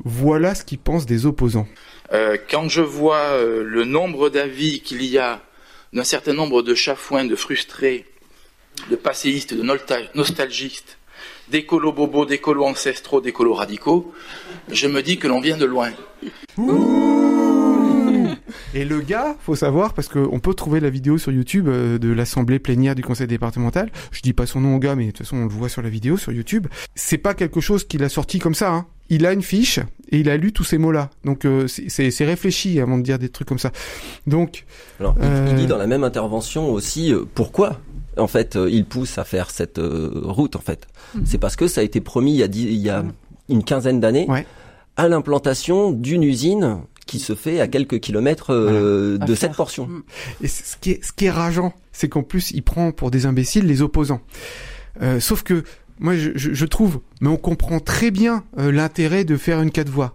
voilà 0.04 0.54
ce 0.54 0.64
qu'il 0.64 0.78
pense 0.78 1.06
des 1.06 1.24
opposants. 1.24 1.66
Euh, 2.12 2.36
quand 2.50 2.68
je 2.68 2.82
vois 2.82 3.30
euh, 3.32 3.64
le 3.64 3.84
nombre 3.86 4.28
d'avis 4.28 4.80
qu'il 4.80 5.02
y 5.04 5.16
a 5.16 5.40
d'un 5.92 6.04
certain 6.04 6.32
nombre 6.32 6.62
de 6.62 6.74
chafouins, 6.74 7.24
de 7.24 7.36
frustrés, 7.36 8.06
de 8.90 8.96
passéistes, 8.96 9.54
de 9.54 9.62
nostalgistes, 10.14 10.98
d'écolos 11.48 11.92
bobos, 11.92 12.24
d'écolos 12.24 12.64
ancestraux, 12.64 13.20
d'écolos 13.20 13.54
radicaux, 13.54 14.12
je 14.70 14.86
me 14.88 15.02
dis 15.02 15.18
que 15.18 15.28
l'on 15.28 15.40
vient 15.40 15.58
de 15.58 15.66
loin. 15.66 15.92
Et 18.74 18.84
le 18.84 19.00
gars, 19.00 19.36
faut 19.40 19.54
savoir, 19.56 19.94
parce 19.94 20.08
qu'on 20.08 20.40
peut 20.40 20.54
trouver 20.54 20.80
la 20.80 20.90
vidéo 20.90 21.18
sur 21.18 21.32
YouTube 21.32 21.68
euh, 21.68 21.98
de 21.98 22.10
l'assemblée 22.12 22.58
plénière 22.58 22.94
du 22.94 23.02
conseil 23.02 23.26
départemental. 23.26 23.90
Je 24.10 24.20
dis 24.22 24.32
pas 24.32 24.46
son 24.46 24.60
nom 24.60 24.76
au 24.76 24.78
gars, 24.78 24.94
mais 24.94 25.06
de 25.06 25.10
toute 25.10 25.18
façon 25.18 25.36
on 25.38 25.44
le 25.44 25.50
voit 25.50 25.68
sur 25.68 25.82
la 25.82 25.88
vidéo 25.88 26.16
sur 26.16 26.32
YouTube. 26.32 26.66
C'est 26.94 27.18
pas 27.18 27.34
quelque 27.34 27.60
chose 27.60 27.84
qu'il 27.84 28.02
a 28.04 28.08
sorti 28.08 28.38
comme 28.38 28.54
ça. 28.54 28.72
Hein. 28.72 28.86
Il 29.08 29.26
a 29.26 29.32
une 29.32 29.42
fiche 29.42 29.78
et 30.10 30.20
il 30.20 30.30
a 30.30 30.36
lu 30.36 30.52
tous 30.52 30.64
ces 30.64 30.78
mots-là. 30.78 31.10
Donc 31.24 31.44
euh, 31.44 31.66
c'est- 31.66 32.24
réfléchi 32.24 32.80
avant 32.80 32.96
de 32.98 33.02
dire 33.02 33.18
des 33.18 33.28
trucs 33.28 33.48
comme 33.48 33.58
ça. 33.58 33.70
Donc 34.26 34.64
Alors, 35.00 35.14
il- 35.20 35.24
il, 35.24 35.30
Euh. 35.30 35.52
dit 35.56 35.66
dans 35.66 35.76
la 35.76 35.86
même 35.86 36.04
intervention 36.04 36.70
aussi 36.72 37.12
euh, 37.12 37.24
pourquoi 37.34 37.80
en 38.16 38.26
fait 38.26 38.56
euh, 38.56 38.68
il 38.70 38.84
pousse 38.84 39.18
à 39.18 39.24
faire 39.24 39.50
cette 39.50 39.78
euh, 39.78 40.10
route 40.24 40.56
en 40.56 40.60
fait. 40.60 40.86
C'est 41.24 41.38
parce 41.38 41.56
que 41.56 41.66
ça 41.66 41.80
a 41.80 41.84
été 41.84 42.00
promis 42.00 42.32
il 42.32 42.38
y 42.38 42.42
a, 42.42 42.48
dix- 42.48 42.64
il 42.70 42.76
y 42.80 42.90
a 42.90 43.04
une 43.48 43.64
quinzaine 43.64 44.00
d'années 44.00 44.26
Ouais. 44.28 44.46
à 44.96 45.08
l'implantation 45.08 45.90
d'une 45.90 46.22
usine 46.22 46.78
qui 47.06 47.18
se 47.18 47.34
fait 47.34 47.60
à 47.60 47.68
quelques 47.68 47.98
kilomètres 48.00 48.52
euh, 48.54 49.18
de 49.18 49.26
faire. 49.34 49.50
cette 49.50 49.56
portion. 49.56 49.88
Et 50.42 50.48
c- 50.48 50.62
ce 50.64 50.76
qui 50.76 50.92
est, 50.92 51.04
ce 51.04 51.12
qui 51.12 51.26
est 51.26 51.30
rageant, 51.30 51.74
c'est 51.92 52.08
qu'en 52.08 52.22
plus, 52.22 52.50
il 52.52 52.62
prend 52.62 52.92
pour 52.92 53.10
des 53.10 53.26
imbéciles 53.26 53.66
les 53.66 53.82
opposants. 53.82 54.20
Euh, 55.02 55.20
sauf 55.20 55.42
que, 55.42 55.64
moi, 55.98 56.16
je, 56.16 56.30
je, 56.34 56.52
je 56.52 56.66
trouve, 56.66 57.00
mais 57.20 57.28
on 57.28 57.36
comprend 57.36 57.80
très 57.80 58.10
bien 58.10 58.44
euh, 58.58 58.70
l'intérêt 58.72 59.24
de 59.24 59.36
faire 59.36 59.60
une 59.60 59.70
quatre 59.70 59.88
voies. 59.90 60.14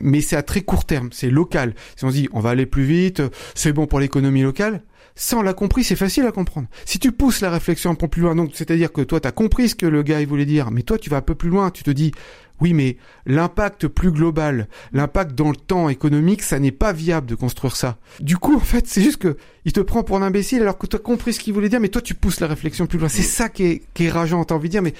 Mais 0.00 0.20
c'est 0.20 0.36
à 0.36 0.42
très 0.42 0.60
court 0.60 0.84
terme, 0.84 1.08
c'est 1.12 1.30
local. 1.30 1.74
Si 1.96 2.04
on 2.04 2.10
se 2.10 2.16
dit, 2.16 2.28
on 2.32 2.40
va 2.40 2.50
aller 2.50 2.66
plus 2.66 2.84
vite, 2.84 3.20
euh, 3.20 3.28
c'est 3.54 3.72
bon 3.72 3.86
pour 3.86 3.98
l'économie 4.00 4.42
locale, 4.42 4.82
ça, 5.18 5.38
on 5.38 5.42
l'a 5.42 5.54
compris, 5.54 5.82
c'est 5.84 5.96
facile 5.96 6.26
à 6.26 6.32
comprendre. 6.32 6.68
Si 6.84 6.98
tu 6.98 7.10
pousses 7.12 7.40
la 7.40 7.50
réflexion 7.50 7.90
un 7.90 7.94
peu 7.94 8.06
plus 8.06 8.20
loin, 8.20 8.34
donc 8.34 8.50
c'est-à-dire 8.52 8.92
que 8.92 9.00
toi, 9.00 9.18
tu 9.20 9.26
as 9.26 9.32
compris 9.32 9.70
ce 9.70 9.74
que 9.74 9.86
le 9.86 10.02
gars 10.02 10.20
il 10.20 10.26
voulait 10.26 10.44
dire, 10.44 10.70
mais 10.70 10.82
toi, 10.82 10.98
tu 10.98 11.08
vas 11.08 11.16
un 11.16 11.22
peu 11.22 11.34
plus 11.34 11.48
loin, 11.48 11.70
tu 11.70 11.82
te 11.82 11.90
dis, 11.90 12.12
oui, 12.60 12.72
mais 12.72 12.96
l'impact 13.26 13.86
plus 13.88 14.10
global, 14.10 14.68
l'impact 14.92 15.34
dans 15.34 15.50
le 15.50 15.56
temps 15.56 15.88
économique, 15.88 16.42
ça 16.42 16.58
n'est 16.58 16.72
pas 16.72 16.92
viable 16.92 17.26
de 17.26 17.34
construire 17.34 17.76
ça. 17.76 17.96
Du 18.20 18.36
coup, 18.38 18.54
en 18.56 18.60
fait, 18.60 18.86
c'est 18.86 19.02
juste 19.02 19.18
que 19.18 19.36
il 19.64 19.72
te 19.72 19.80
prend 19.80 20.02
pour 20.02 20.16
un 20.16 20.22
imbécile 20.22 20.62
alors 20.62 20.78
que 20.78 20.86
tu 20.86 20.96
as 20.96 21.00
compris 21.00 21.32
ce 21.32 21.40
qu'il 21.40 21.52
voulait 21.52 21.68
dire, 21.68 21.80
mais 21.80 21.88
toi, 21.88 22.00
tu 22.00 22.14
pousses 22.14 22.40
la 22.40 22.46
réflexion 22.46 22.86
plus 22.86 22.98
loin. 22.98 23.08
C'est 23.08 23.22
ça 23.22 23.48
qui 23.48 23.64
est, 23.64 23.82
qui 23.94 24.04
est 24.04 24.10
rageant, 24.10 24.44
t'as 24.44 24.54
envie 24.54 24.68
de 24.68 24.72
dire, 24.72 24.82
mais 24.82 24.94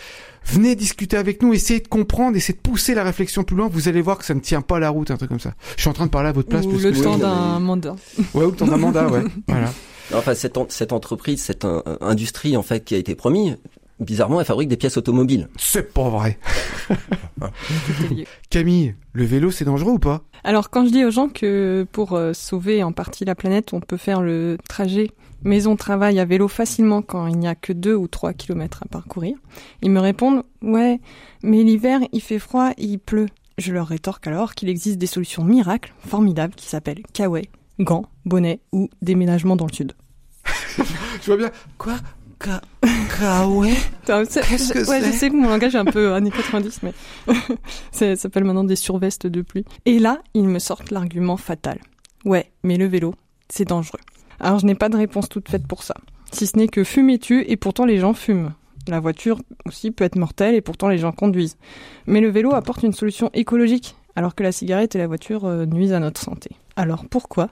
venez 0.44 0.74
discuter 0.74 1.16
avec 1.16 1.42
nous, 1.42 1.54
essayez 1.54 1.80
de 1.80 1.88
comprendre, 1.88 2.36
essayez 2.36 2.54
de 2.56 2.60
pousser 2.60 2.94
la 2.94 3.04
réflexion 3.04 3.42
plus 3.44 3.56
loin, 3.56 3.68
vous 3.72 3.88
allez 3.88 4.00
voir 4.02 4.18
que 4.18 4.24
ça 4.24 4.34
ne 4.34 4.40
tient 4.40 4.60
pas 4.62 4.78
la 4.78 4.90
route, 4.90 5.10
un 5.10 5.16
truc 5.16 5.28
comme 5.30 5.40
ça. 5.40 5.54
Je 5.76 5.80
suis 5.82 5.88
en 5.90 5.92
train 5.92 6.06
de 6.06 6.10
parler 6.10 6.28
à 6.28 6.32
votre 6.32 6.48
place. 6.48 6.66
Ou 6.66 6.70
parce 6.72 6.82
le 6.82 6.90
que- 6.92 7.00
temps 7.02 7.16
d'un 7.18 7.58
mandat. 7.60 7.96
Ouais, 8.34 8.44
ou 8.44 8.50
le 8.50 8.56
temps 8.56 8.66
d'un 8.66 8.76
mandat, 8.76 9.08
ouais. 9.08 9.22
Voilà. 9.48 9.72
Enfin 10.14 10.34
cette, 10.34 10.56
en- 10.56 10.66
cette 10.68 10.92
entreprise, 10.92 11.42
cette 11.42 11.66
industrie 12.00 12.56
en 12.56 12.62
fait 12.62 12.84
qui 12.84 12.94
a 12.94 12.98
été 12.98 13.14
promise, 13.14 13.56
bizarrement 14.00 14.40
elle 14.40 14.46
fabrique 14.46 14.68
des 14.68 14.76
pièces 14.76 14.96
automobiles. 14.96 15.48
C'est 15.56 15.92
pas 15.92 16.08
vrai. 16.08 16.38
Camille, 18.50 18.94
le 19.12 19.24
vélo, 19.24 19.50
c'est 19.50 19.64
dangereux 19.64 19.92
ou 19.92 19.98
pas? 19.98 20.22
Alors 20.44 20.70
quand 20.70 20.86
je 20.86 20.90
dis 20.90 21.04
aux 21.04 21.10
gens 21.10 21.28
que 21.28 21.86
pour 21.92 22.12
euh, 22.12 22.32
sauver 22.32 22.82
en 22.82 22.92
partie 22.92 23.24
la 23.24 23.34
planète, 23.34 23.72
on 23.72 23.80
peut 23.80 23.96
faire 23.96 24.22
le 24.22 24.58
trajet 24.68 25.10
maison-travail 25.42 26.18
à 26.18 26.24
vélo 26.24 26.48
facilement 26.48 27.02
quand 27.02 27.26
il 27.26 27.38
n'y 27.38 27.48
a 27.48 27.54
que 27.54 27.72
2 27.72 27.94
ou 27.94 28.08
3 28.08 28.32
kilomètres 28.32 28.82
à 28.84 28.88
parcourir, 28.88 29.36
ils 29.82 29.90
me 29.90 30.00
répondent 30.00 30.42
«Ouais, 30.62 31.00
mais 31.42 31.62
l'hiver, 31.62 32.00
il 32.12 32.20
fait 32.20 32.38
froid 32.38 32.70
et 32.76 32.84
il 32.84 32.98
pleut». 32.98 33.26
Je 33.58 33.72
leur 33.72 33.86
rétorque 33.86 34.26
alors 34.26 34.54
qu'il 34.54 34.68
existe 34.68 34.98
des 34.98 35.06
solutions 35.06 35.42
miracles, 35.42 35.94
formidables, 36.06 36.54
qui 36.54 36.66
s'appellent 36.66 37.02
kawaii, 37.14 37.48
gants, 37.80 38.04
bonnets 38.26 38.60
ou 38.72 38.90
déménagement 39.00 39.56
dans 39.56 39.66
le 39.66 39.72
sud. 39.72 39.92
Je 41.22 41.26
vois 41.26 41.36
bien. 41.36 41.50
Quoi? 41.78 41.94
Ka... 42.38 42.60
Qu'est-ce 44.06 44.72
que 44.72 44.78
ouais, 44.90 45.00
c'est? 45.00 45.06
je 45.06 45.12
sais 45.12 45.30
que 45.30 45.36
mon 45.36 45.48
langage 45.48 45.74
est 45.74 45.78
un 45.78 45.84
peu 45.84 46.12
années 46.12 46.30
90, 46.30 46.80
mais 46.82 46.92
ça 47.92 48.14
s'appelle 48.16 48.44
maintenant 48.44 48.64
des 48.64 48.76
survestes 48.76 49.26
de 49.26 49.42
pluie. 49.42 49.64
Et 49.84 49.98
là, 49.98 50.20
ils 50.34 50.48
me 50.48 50.58
sortent 50.58 50.90
l'argument 50.90 51.36
fatal. 51.36 51.78
Ouais, 52.24 52.50
mais 52.62 52.76
le 52.76 52.86
vélo, 52.86 53.14
c'est 53.48 53.66
dangereux. 53.66 54.00
Alors 54.40 54.58
je 54.58 54.66
n'ai 54.66 54.74
pas 54.74 54.88
de 54.88 54.96
réponse 54.96 55.28
toute 55.28 55.48
faite 55.48 55.66
pour 55.66 55.82
ça. 55.82 55.94
Si 56.32 56.46
ce 56.46 56.56
n'est 56.58 56.68
que 56.68 56.84
fumer 56.84 57.18
tue 57.18 57.44
et 57.48 57.56
pourtant 57.56 57.86
les 57.86 57.98
gens 57.98 58.12
fument. 58.12 58.52
La 58.88 59.00
voiture 59.00 59.40
aussi 59.64 59.90
peut 59.90 60.04
être 60.04 60.16
mortelle 60.16 60.54
et 60.54 60.60
pourtant 60.60 60.88
les 60.88 60.98
gens 60.98 61.12
conduisent. 61.12 61.56
Mais 62.06 62.20
le 62.20 62.28
vélo 62.28 62.54
apporte 62.54 62.82
une 62.82 62.92
solution 62.92 63.30
écologique, 63.32 63.96
alors 64.16 64.34
que 64.34 64.42
la 64.42 64.52
cigarette 64.52 64.94
et 64.96 64.98
la 64.98 65.06
voiture 65.06 65.44
euh, 65.44 65.66
nuisent 65.66 65.92
à 65.92 66.00
notre 66.00 66.20
santé. 66.20 66.50
Alors 66.74 67.04
pourquoi? 67.08 67.48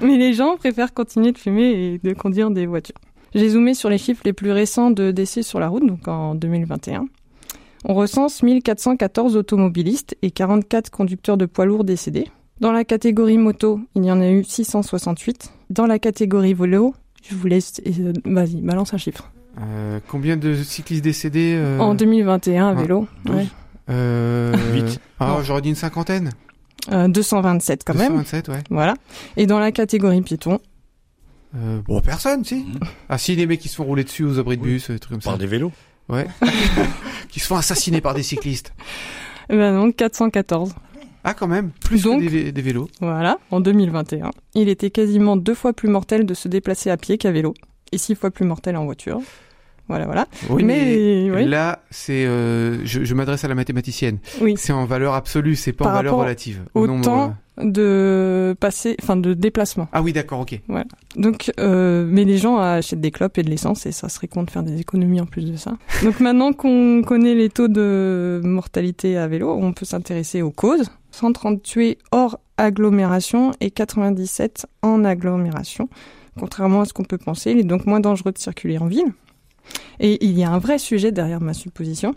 Mais 0.05 0.17
les 0.17 0.33
gens 0.33 0.57
préfèrent 0.57 0.93
continuer 0.93 1.31
de 1.31 1.37
fumer 1.37 1.71
et 1.71 1.99
de 2.03 2.13
conduire 2.13 2.51
des 2.51 2.65
voitures. 2.65 2.95
J'ai 3.35 3.49
zoomé 3.49 3.73
sur 3.73 3.89
les 3.89 3.97
chiffres 3.97 4.21
les 4.25 4.33
plus 4.33 4.51
récents 4.51 4.91
de 4.91 5.11
décès 5.11 5.41
sur 5.41 5.59
la 5.59 5.67
route, 5.67 5.85
donc 5.87 6.07
en 6.07 6.35
2021. 6.35 7.07
On 7.85 7.93
recense 7.95 8.43
1414 8.43 9.35
automobilistes 9.35 10.15
et 10.21 10.31
44 10.31 10.89
conducteurs 10.91 11.37
de 11.37 11.45
poids 11.45 11.65
lourds 11.65 11.83
décédés. 11.83 12.27
Dans 12.59 12.71
la 12.71 12.85
catégorie 12.85 13.37
moto, 13.37 13.79
il 13.95 14.05
y 14.05 14.11
en 14.11 14.21
a 14.21 14.29
eu 14.29 14.43
668. 14.43 15.51
Dans 15.71 15.87
la 15.87 15.99
catégorie 15.99 16.53
vélo, 16.53 16.93
je 17.27 17.35
vous 17.35 17.47
laisse... 17.47 17.81
euh, 17.85 18.13
Vas-y, 18.25 18.61
balance 18.61 18.93
un 18.93 18.97
chiffre. 18.97 19.31
Euh, 19.59 19.99
combien 20.07 20.37
de 20.37 20.55
cyclistes 20.55 21.03
décédés 21.03 21.55
euh, 21.57 21.79
En 21.79 21.93
2021, 21.95 22.67
à 22.69 22.73
vélo, 22.73 23.07
12. 23.25 23.35
ouais. 23.35 23.47
Euh, 23.89 24.55
Huit. 24.73 24.99
Ah, 25.19 25.27
Non. 25.27 25.43
j'aurais 25.43 25.61
dit 25.61 25.69
une 25.69 25.75
cinquantaine. 25.75 26.31
Euh, 26.91 27.07
227 27.07 27.83
quand 27.85 27.93
même. 27.95 28.09
227, 28.13 28.49
ouais. 28.49 28.63
Voilà. 28.69 28.95
Et 29.37 29.45
dans 29.45 29.59
la 29.59 29.71
catégorie 29.71 30.21
piéton, 30.21 30.59
Euh, 31.55 31.81
bon, 31.85 32.01
personne, 32.01 32.43
si. 32.43 32.55
Mhm. 32.55 32.79
Ah, 33.09 33.17
si, 33.17 33.35
les 33.35 33.45
mecs 33.45 33.59
qui 33.59 33.69
se 33.69 33.75
font 33.75 33.83
rouler 33.83 34.03
dessus 34.03 34.23
aux 34.23 34.39
abris 34.39 34.57
de 34.57 34.63
Oui. 34.63 34.71
bus, 34.73 34.89
des 34.89 34.97
trucs 34.99 35.11
comme 35.13 35.21
Par 35.21 35.33
ça. 35.33 35.39
des 35.39 35.45
vélos. 35.47 35.71
Ouais. 36.09 36.27
qui 37.29 37.39
se 37.39 37.45
font 37.47 37.55
assassiner 37.57 38.01
par 38.01 38.13
des 38.15 38.23
cyclistes. 38.23 38.73
eh 39.49 39.55
ben 39.55 39.73
non, 39.73 39.91
414. 39.91 40.73
Ah, 41.23 41.33
quand 41.33 41.47
même. 41.47 41.69
Plus 41.79 42.01
Donc- 42.03 42.21
que 42.23 42.49
des 42.49 42.61
vélos. 42.61 42.89
Voilà, 42.99 43.37
en 43.51 43.61
2021. 43.61 44.31
Il 44.55 44.67
était 44.67 44.89
quasiment 44.89 45.37
deux 45.37 45.53
fois 45.53 45.71
plus 45.73 45.87
mortel 45.89 46.25
de 46.25 46.33
se 46.33 46.47
déplacer 46.49 46.89
à 46.89 46.97
pied 46.97 47.17
qu'à 47.17 47.31
vélo, 47.31 47.53
et 47.93 47.97
six 47.97 48.15
fois 48.15 48.29
plus 48.31 48.45
mortel 48.45 48.75
en 48.75 48.83
voiture. 48.85 49.21
Voilà, 49.89 50.05
voilà. 50.05 50.27
Oui, 50.49 50.63
Mais, 50.63 51.29
oui. 51.29 51.45
là, 51.45 51.79
c'est, 51.91 52.25
euh, 52.25 52.83
je, 52.85 53.03
je 53.03 53.13
m'adresse 53.13 53.43
à 53.43 53.47
la 53.47 53.55
mathématicienne. 53.55 54.17
Oui. 54.41 54.53
C'est 54.57 54.71
en 54.73 54.85
valeur 54.85 55.13
absolue, 55.13 55.55
c'est 55.55 55.73
pas 55.73 55.85
Par 55.85 55.93
en 55.93 55.97
valeur 55.97 56.15
relative. 56.17 56.61
au 56.73 56.87
nombre, 56.87 57.03
temps 57.03 57.35
de 57.61 58.55
passer, 58.59 58.95
enfin 59.01 59.15
de 59.15 59.33
déplacement. 59.33 59.87
Ah 59.91 60.01
oui, 60.01 60.13
d'accord, 60.13 60.39
ok. 60.39 60.59
Donc, 61.15 61.51
euh, 61.59 62.05
mais 62.09 62.23
les 62.23 62.37
gens 62.37 62.57
achètent 62.57 63.01
des 63.01 63.11
clopes 63.11 63.37
et 63.37 63.43
de 63.43 63.49
l'essence 63.49 63.85
et 63.85 63.91
ça 63.91 64.09
serait 64.09 64.27
con 64.27 64.43
de 64.43 64.49
faire 64.49 64.63
des 64.63 64.79
économies 64.79 65.21
en 65.21 65.25
plus 65.25 65.43
de 65.51 65.55
ça. 65.57 65.73
Donc 66.03 66.19
maintenant 66.19 66.53
qu'on 66.53 67.03
connaît 67.05 67.35
les 67.35 67.49
taux 67.49 67.67
de 67.67 68.41
mortalité 68.43 69.17
à 69.17 69.27
vélo, 69.27 69.51
on 69.59 69.73
peut 69.73 69.85
s'intéresser 69.85 70.41
aux 70.41 70.51
causes. 70.51 70.89
130 71.11 71.61
tués 71.61 71.99
hors 72.11 72.39
agglomération 72.57 73.51
et 73.61 73.69
97 73.69 74.65
en 74.81 75.03
agglomération. 75.05 75.89
Contrairement 76.39 76.81
à 76.81 76.85
ce 76.85 76.93
qu'on 76.93 77.03
peut 77.03 77.19
penser, 77.19 77.51
il 77.51 77.59
est 77.59 77.63
donc 77.63 77.85
moins 77.85 77.99
dangereux 77.99 78.31
de 78.31 78.39
circuler 78.39 78.79
en 78.79 78.87
ville. 78.87 79.13
Et 79.99 80.23
il 80.25 80.37
y 80.37 80.43
a 80.43 80.51
un 80.51 80.59
vrai 80.59 80.77
sujet 80.77 81.11
derrière 81.11 81.41
ma 81.41 81.53
supposition. 81.53 82.15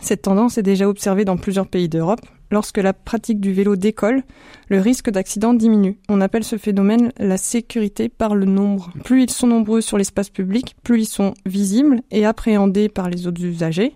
Cette 0.00 0.22
tendance 0.22 0.56
est 0.56 0.62
déjà 0.62 0.88
observée 0.88 1.24
dans 1.24 1.36
plusieurs 1.36 1.66
pays 1.66 1.88
d'Europe. 1.88 2.20
Lorsque 2.52 2.78
la 2.78 2.92
pratique 2.92 3.40
du 3.40 3.52
vélo 3.52 3.76
décolle, 3.76 4.22
le 4.68 4.80
risque 4.80 5.08
d'accident 5.10 5.54
diminue. 5.54 5.98
On 6.08 6.20
appelle 6.20 6.42
ce 6.42 6.58
phénomène 6.58 7.12
la 7.18 7.36
sécurité 7.36 8.08
par 8.08 8.34
le 8.34 8.44
nombre. 8.44 8.92
Plus 9.04 9.22
ils 9.24 9.30
sont 9.30 9.46
nombreux 9.46 9.80
sur 9.80 9.98
l'espace 9.98 10.30
public, 10.30 10.74
plus 10.82 11.02
ils 11.02 11.06
sont 11.06 11.34
visibles 11.46 12.00
et 12.10 12.24
appréhendés 12.24 12.88
par 12.88 13.08
les 13.08 13.28
autres 13.28 13.44
usagers, 13.44 13.94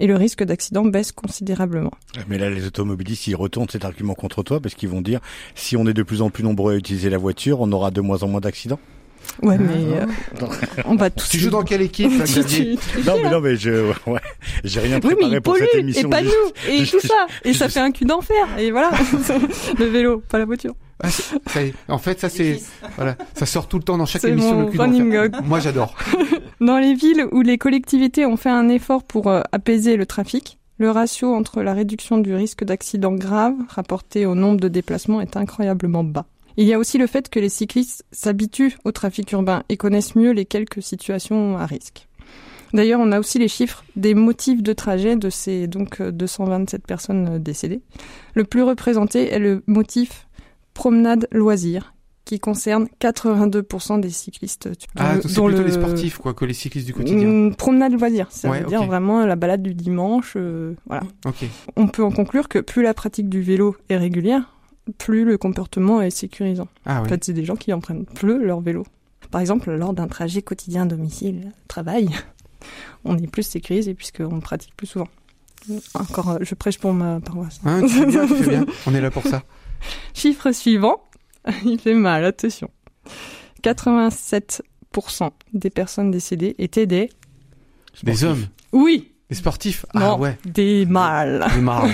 et 0.00 0.08
le 0.08 0.16
risque 0.16 0.42
d'accident 0.42 0.84
baisse 0.84 1.12
considérablement. 1.12 1.92
Mais 2.28 2.38
là, 2.38 2.50
les 2.50 2.66
automobilistes, 2.66 3.28
ils 3.28 3.36
retournent 3.36 3.68
cet 3.68 3.84
argument 3.84 4.14
contre 4.14 4.42
toi 4.42 4.58
parce 4.58 4.74
qu'ils 4.74 4.88
vont 4.88 5.02
dire 5.02 5.20
si 5.54 5.76
on 5.76 5.86
est 5.86 5.94
de 5.94 6.02
plus 6.02 6.22
en 6.22 6.30
plus 6.30 6.42
nombreux 6.42 6.74
à 6.74 6.76
utiliser 6.76 7.08
la 7.08 7.18
voiture, 7.18 7.60
on 7.60 7.70
aura 7.70 7.92
de 7.92 8.00
moins 8.00 8.22
en 8.24 8.28
moins 8.28 8.40
d'accidents? 8.40 8.80
Ouais, 9.42 9.58
mais 9.58 9.98
euh, 9.98 10.46
on 10.84 10.94
va 10.96 11.10
tous. 11.10 11.28
Tu 11.28 11.38
joues 11.38 11.50
dans 11.50 11.62
quelle 11.62 11.82
équipe, 11.82 12.16
là, 12.18 12.24
Tu- 12.24 12.44
tu- 12.44 12.76
tu 12.76 13.00
Non, 13.06 13.14
mais 13.22 13.30
non, 13.30 13.40
mais 13.40 13.56
je, 13.56 13.70
ouais, 14.06 14.20
j'ai 14.64 14.80
rien 14.80 15.00
Oui, 15.02 15.10
mais 15.10 15.14
préparé 15.14 15.36
il 15.36 15.40
pour 15.40 15.54
pollue, 15.54 15.64
cette 15.72 15.80
émission. 15.80 16.08
et 16.08 16.10
pas 16.10 16.22
juste- 16.22 16.34
nous, 16.68 16.72
et 16.74 16.86
tout 16.86 17.00
ça. 17.00 17.26
Et 17.44 17.52
ça 17.54 17.68
fait 17.68 17.80
un 17.80 17.90
cul 17.90 18.04
d'enfer, 18.04 18.46
et 18.58 18.70
voilà. 18.70 18.90
le 19.78 19.84
vélo, 19.86 20.22
pas 20.28 20.38
la 20.38 20.44
voiture. 20.44 20.74
Ah, 21.02 21.08
ça 21.10 21.62
y 21.62 21.68
est. 21.68 21.74
En 21.88 21.98
fait, 21.98 22.20
ça 22.20 22.28
c'est, 22.28 22.60
voilà, 22.96 23.16
ça 23.34 23.44
sort 23.46 23.66
tout 23.66 23.78
le 23.78 23.82
temps 23.82 23.98
dans 23.98 24.06
chaque 24.06 24.22
émission. 24.24 24.54
mon 24.54 24.66
le 24.66 24.70
cul 24.70 24.78
running. 24.78 25.30
Moi, 25.44 25.58
j'adore. 25.58 25.96
Dans 26.60 26.78
les 26.78 26.94
villes 26.94 27.26
où 27.32 27.40
les 27.42 27.58
collectivités 27.58 28.24
ont 28.24 28.36
fait 28.36 28.50
un 28.50 28.68
effort 28.68 29.02
pour 29.02 29.26
euh, 29.28 29.40
apaiser 29.50 29.96
le 29.96 30.06
trafic, 30.06 30.58
le 30.78 30.90
ratio 30.92 31.34
entre 31.34 31.60
la 31.62 31.74
réduction 31.74 32.18
du 32.18 32.34
risque 32.36 32.62
d'accident 32.62 33.10
grave 33.12 33.54
rapporté 33.68 34.26
au 34.26 34.36
nombre 34.36 34.60
de 34.60 34.68
déplacements 34.68 35.20
est 35.20 35.36
incroyablement 35.36 36.04
bas. 36.04 36.24
Il 36.56 36.66
y 36.66 36.72
a 36.74 36.78
aussi 36.78 36.98
le 36.98 37.06
fait 37.06 37.28
que 37.28 37.38
les 37.40 37.48
cyclistes 37.48 38.04
s'habituent 38.12 38.76
au 38.84 38.92
trafic 38.92 39.30
urbain 39.32 39.62
et 39.68 39.76
connaissent 39.76 40.14
mieux 40.16 40.32
les 40.32 40.44
quelques 40.44 40.82
situations 40.82 41.56
à 41.58 41.66
risque. 41.66 42.08
D'ailleurs, 42.74 43.00
on 43.00 43.12
a 43.12 43.18
aussi 43.20 43.38
les 43.38 43.48
chiffres 43.48 43.84
des 43.96 44.14
motifs 44.14 44.62
de 44.62 44.72
trajet 44.72 45.16
de 45.16 45.28
ces 45.28 45.66
donc 45.66 46.00
euh, 46.00 46.10
227 46.10 46.86
personnes 46.86 47.28
euh, 47.34 47.38
décédées. 47.38 47.82
Le 48.34 48.44
plus 48.44 48.62
représenté 48.62 49.28
est 49.30 49.38
le 49.38 49.62
motif 49.66 50.26
promenade 50.72 51.28
loisir, 51.32 51.92
qui 52.24 52.40
concerne 52.40 52.88
82% 53.00 54.00
des 54.00 54.08
cyclistes. 54.08 54.68
dont 54.68 54.74
Ah, 54.96 55.16
c'est 55.16 55.26
plutôt 55.28 55.48
le- 55.48 55.62
les 55.64 55.72
sportifs, 55.72 56.16
quoi, 56.16 56.32
que 56.32 56.46
les 56.46 56.54
cyclistes 56.54 56.86
du 56.86 56.94
quotidien. 56.94 57.28
Mm, 57.28 57.54
promenade 57.56 57.92
loisir, 57.92 58.28
ça 58.30 58.48
Ouais, 58.48 58.60
veut 58.60 58.66
dire 58.68 58.80
ok. 58.80 58.86
vraiment 58.86 59.26
la 59.26 59.36
balade 59.36 59.62
du 59.62 59.74
dimanche. 59.74 60.32
euh, 60.36 60.74
voilà. 60.86 61.02
On 61.76 61.88
peut 61.88 62.02
en 62.04 62.10
conclure 62.10 62.48
que 62.48 62.58
plus 62.58 62.82
la 62.82 62.94
pratique 62.94 63.28
du 63.28 63.42
vélo 63.42 63.76
est 63.90 63.98
régulière, 63.98 64.54
plus 64.98 65.24
le 65.24 65.38
comportement 65.38 66.00
est 66.02 66.10
sécurisant. 66.10 66.68
Ah 66.86 67.00
En 67.02 67.04
fait, 67.04 67.24
c'est 67.24 67.32
des 67.32 67.44
gens 67.44 67.56
qui 67.56 67.72
empruntent 67.72 68.08
plus 68.14 68.44
leur 68.44 68.60
vélo. 68.60 68.84
Par 69.30 69.40
exemple, 69.40 69.70
lors 69.72 69.92
d'un 69.94 70.08
trajet 70.08 70.42
quotidien 70.42 70.86
domicile-travail, 70.86 72.08
on 73.04 73.16
est 73.18 73.26
plus 73.26 73.44
sécurisé 73.44 73.94
puisqu'on 73.94 74.34
le 74.34 74.40
pratique 74.40 74.74
plus 74.76 74.86
souvent. 74.86 75.08
Encore, 75.94 76.30
euh, 76.30 76.38
je 76.40 76.54
prêche 76.56 76.78
pour 76.78 76.92
ma 76.92 77.20
paroisse. 77.20 77.60
Tu 77.62 77.88
fais 77.88 78.06
bien, 78.06 78.26
tu 78.26 78.34
fais 78.34 78.50
bien. 78.50 78.66
On 78.86 78.94
est 78.96 79.00
là 79.00 79.12
pour 79.12 79.22
ça. 79.22 79.44
Chiffre 80.12 80.50
suivant, 80.50 81.00
il 81.64 81.78
fait 81.78 81.94
mal, 81.94 82.24
attention. 82.24 82.68
87% 83.62 85.30
des 85.52 85.70
personnes 85.70 86.10
décédées 86.10 86.54
étaient 86.58 86.86
des... 86.86 87.10
Des 88.02 88.24
hommes, 88.24 88.46
Oui, 88.72 89.12
des 89.30 89.36
sportifs. 89.36 89.86
non, 89.94 90.00
Ah 90.02 90.16
ouais. 90.18 90.36
des 90.44 90.84
mâles. 90.86 91.46
Des 91.54 91.60
marrants. 91.60 91.88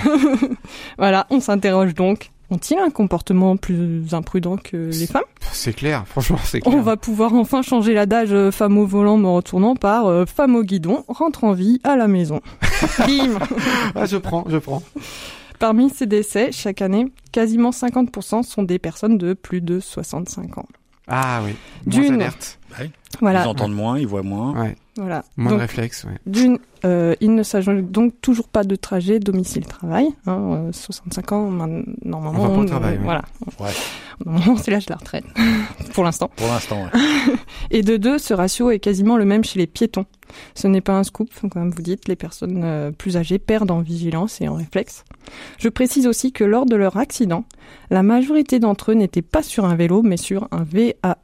Voilà, 0.97 1.27
on 1.31 1.41
s'interroge 1.41 1.95
donc. 1.95 2.31
Ont-ils 2.51 2.79
un 2.79 2.89
comportement 2.91 3.57
plus 3.59 4.03
imprudent 4.13 4.57
que 4.57 4.91
les 4.91 5.07
femmes? 5.07 5.23
C'est 5.53 5.75
clair. 5.75 6.05
Franchement, 6.07 6.39
c'est 6.43 6.61
clair. 6.61 6.75
On 6.75 6.81
va 6.81 6.97
pouvoir 6.97 7.35
enfin 7.35 7.61
changer 7.61 7.93
l'adage 7.93 8.33
euh, 8.33 8.51
femme 8.51 8.79
au 8.79 8.87
volant 8.87 9.19
me 9.19 9.29
retournant 9.29 9.77
par 9.77 10.07
euh, 10.07 10.25
femme 10.25 10.57
au 10.57 10.63
guidon 10.63 11.05
rentre 11.09 11.45
en 11.45 11.53
vie 11.53 11.79
à 11.85 11.97
la 11.97 12.09
maison. 12.09 12.41
Bim 13.01 13.39
Ah, 13.95 14.07
je 14.07 14.17
prends, 14.17 14.45
je 14.49 14.57
prends. 14.57 14.83
Parmi 15.59 15.91
ces 15.91 16.07
décès, 16.07 16.51
chaque 16.53 16.81
année, 16.81 17.13
quasiment 17.33 17.71
50% 17.71 18.43
sont 18.45 18.63
des 18.63 18.79
personnes 18.79 19.19
de 19.19 19.35
plus 19.35 19.61
de 19.61 19.81
65 19.81 20.57
ans. 20.59 20.67
Ah 21.09 21.41
oui. 21.45 21.55
D'une. 21.87 22.05
Moins 22.05 22.15
alerte. 22.15 22.59
Voilà, 23.21 23.45
Ils 23.45 23.49
entendent 23.49 23.75
moins, 23.75 23.99
ils 23.99 24.07
voient 24.07 24.23
moins. 24.23 24.53
Ouais. 24.63 24.77
Voilà. 24.99 25.25
Moins 25.37 25.53
de 25.53 25.59
réflexes, 25.59 26.05
ouais. 26.05 26.19
D'une, 26.27 26.59
euh, 26.85 27.15
il 27.21 27.35
ne 27.35 27.43
s'agit 27.43 27.83
donc 27.83 28.21
toujours 28.21 28.49
pas 28.49 28.65
de 28.65 28.77
trajet 28.77 29.19
domicile-travail. 29.21 30.09
Hein, 30.27 30.67
euh, 30.69 30.73
65 30.73 31.33
ans, 31.33 31.49
man- 31.51 31.85
normalement, 32.05 32.43
On 32.43 32.49
va 32.49 32.55
pas 32.55 32.61
au 32.61 32.65
travail, 32.65 32.97
ouais. 32.99 33.05
voilà. 33.05 33.23
Ouais. 33.61 33.71
Normalement, 34.27 34.57
c'est 34.57 34.73
l'âge 34.73 34.87
de 34.87 34.93
la 34.93 34.97
retraite, 34.97 35.25
pour 35.95 36.03
l'instant. 36.03 36.29
Pour 36.35 36.49
l'instant, 36.49 36.83
ouais. 36.83 36.91
Et 37.71 37.83
de 37.83 37.97
deux, 37.97 38.19
ce 38.19 38.35
ratio 38.35 38.71
est 38.73 38.81
quasiment 38.81 39.17
le 39.17 39.25
même 39.25 39.45
chez 39.45 39.61
les 39.61 39.69
piétons. 39.69 40.07
Ce 40.57 40.67
n'est 40.67 40.81
pas 40.81 40.95
un 40.99 41.05
scoop, 41.05 41.31
comme 41.51 41.71
vous 41.71 41.83
dites, 41.83 42.09
les 42.09 42.17
personnes 42.17 42.63
euh, 42.65 42.91
plus 42.91 43.17
âgées 43.17 43.39
perdent 43.39 43.71
en 43.71 43.81
vigilance 43.81 44.41
et 44.41 44.49
en 44.49 44.55
réflexe. 44.55 45.05
Je 45.59 45.69
précise 45.69 46.07
aussi 46.09 46.33
que 46.33 46.43
lors 46.43 46.67
de 46.67 46.75
leur 46.75 46.97
accident, 46.97 47.45
la 47.91 48.03
majorité 48.03 48.59
d'entre 48.59 48.91
eux 48.91 48.95
n'étaient 48.95 49.23
pas 49.23 49.43
sur 49.45 49.65
un 49.65 49.77
vélo, 49.77 50.03
mais 50.03 50.17
sur 50.17 50.49
un 50.51 50.65
VAE, 50.65 51.15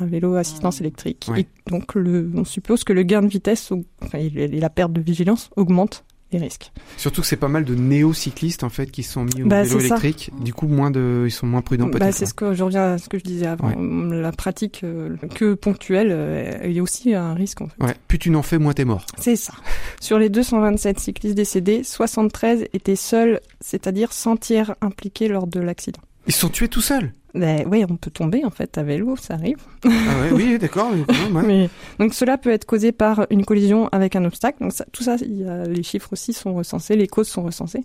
un 0.00 0.06
vélo 0.06 0.34
assistance 0.36 0.80
électrique. 0.80 1.26
Ouais. 1.30 1.40
Et 1.42 1.46
donc, 1.70 1.94
le, 1.94 2.30
on 2.34 2.44
suppose 2.44 2.84
que 2.84 2.92
le 2.92 3.02
gain 3.02 3.22
de 3.22 3.28
vitesse, 3.28 3.72
enfin, 4.02 4.18
et 4.18 4.48
la 4.48 4.70
perte 4.70 4.92
de 4.92 5.00
vigilance 5.00 5.50
augmente 5.56 6.04
les 6.32 6.38
risques. 6.38 6.70
Surtout 6.96 7.22
que 7.22 7.26
c'est 7.26 7.34
pas 7.36 7.48
mal 7.48 7.64
de 7.64 7.74
néo-cyclistes, 7.74 8.62
en 8.62 8.68
fait, 8.68 8.88
qui 8.92 9.02
sont 9.02 9.24
mis 9.24 9.42
au 9.42 9.48
Bah, 9.48 9.64
vélo 9.64 9.80
ça. 9.80 9.86
électrique. 9.86 10.30
Du 10.44 10.54
coup, 10.54 10.68
moins 10.68 10.92
de, 10.92 11.24
ils 11.26 11.30
sont 11.32 11.46
moins 11.48 11.60
prudents, 11.60 11.86
peut-être. 11.88 11.98
Bah, 11.98 12.12
c'est 12.12 12.24
ce 12.26 12.34
que 12.34 12.54
je 12.54 12.62
reviens 12.62 12.92
à 12.92 12.98
ce 12.98 13.08
que 13.08 13.18
je 13.18 13.24
disais 13.24 13.46
avant. 13.46 13.72
La 13.76 14.30
pratique 14.30 14.82
euh, 14.84 15.16
que 15.34 15.54
ponctuelle, 15.54 16.10
euh, 16.12 16.52
il 16.66 16.70
y 16.72 16.78
a 16.78 16.82
aussi 16.84 17.14
un 17.14 17.34
risque 17.34 17.62
en 17.62 17.66
fait. 17.66 17.82
ouais. 17.84 17.94
Plus 18.06 18.20
tu 18.20 18.30
n'en 18.30 18.42
fais, 18.42 18.58
moins 18.58 18.74
t'es 18.74 18.84
mort. 18.84 19.06
C'est 19.18 19.34
ça. 19.34 19.54
Sur 20.00 20.20
les 20.20 20.28
227 20.28 21.00
cyclistes 21.00 21.34
décédés, 21.34 21.82
73 21.82 22.66
étaient 22.74 22.94
seuls, 22.94 23.40
c'est-à-dire 23.60 24.12
sans 24.12 24.36
tiers 24.36 24.76
impliqués 24.82 25.26
lors 25.26 25.48
de 25.48 25.58
l'accident. 25.58 26.00
Ils 26.28 26.32
sont 26.34 26.48
tués 26.48 26.68
tout 26.68 26.80
seuls. 26.82 27.12
Ben, 27.34 27.64
oui, 27.70 27.84
on 27.88 27.96
peut 27.96 28.10
tomber 28.10 28.44
en 28.44 28.50
fait 28.50 28.76
à 28.76 28.82
vélo, 28.82 29.14
ça 29.16 29.34
arrive. 29.34 29.58
Ah 29.84 29.88
ouais, 29.88 30.32
oui, 30.32 30.58
d'accord. 30.58 30.90
ouais. 30.92 31.42
Mais, 31.46 31.70
donc 31.98 32.12
cela 32.14 32.36
peut 32.38 32.50
être 32.50 32.64
causé 32.64 32.90
par 32.92 33.26
une 33.30 33.44
collision 33.44 33.88
avec 33.92 34.16
un 34.16 34.24
obstacle. 34.24 34.58
Donc 34.62 34.72
ça, 34.72 34.84
tout 34.92 35.02
ça, 35.04 35.16
il 35.20 35.38
y 35.42 35.44
a- 35.44 35.64
les 35.66 35.82
chiffres 35.84 36.12
aussi 36.12 36.32
sont 36.32 36.54
recensés, 36.54 36.96
les 36.96 37.06
causes 37.06 37.28
sont 37.28 37.42
recensées. 37.42 37.84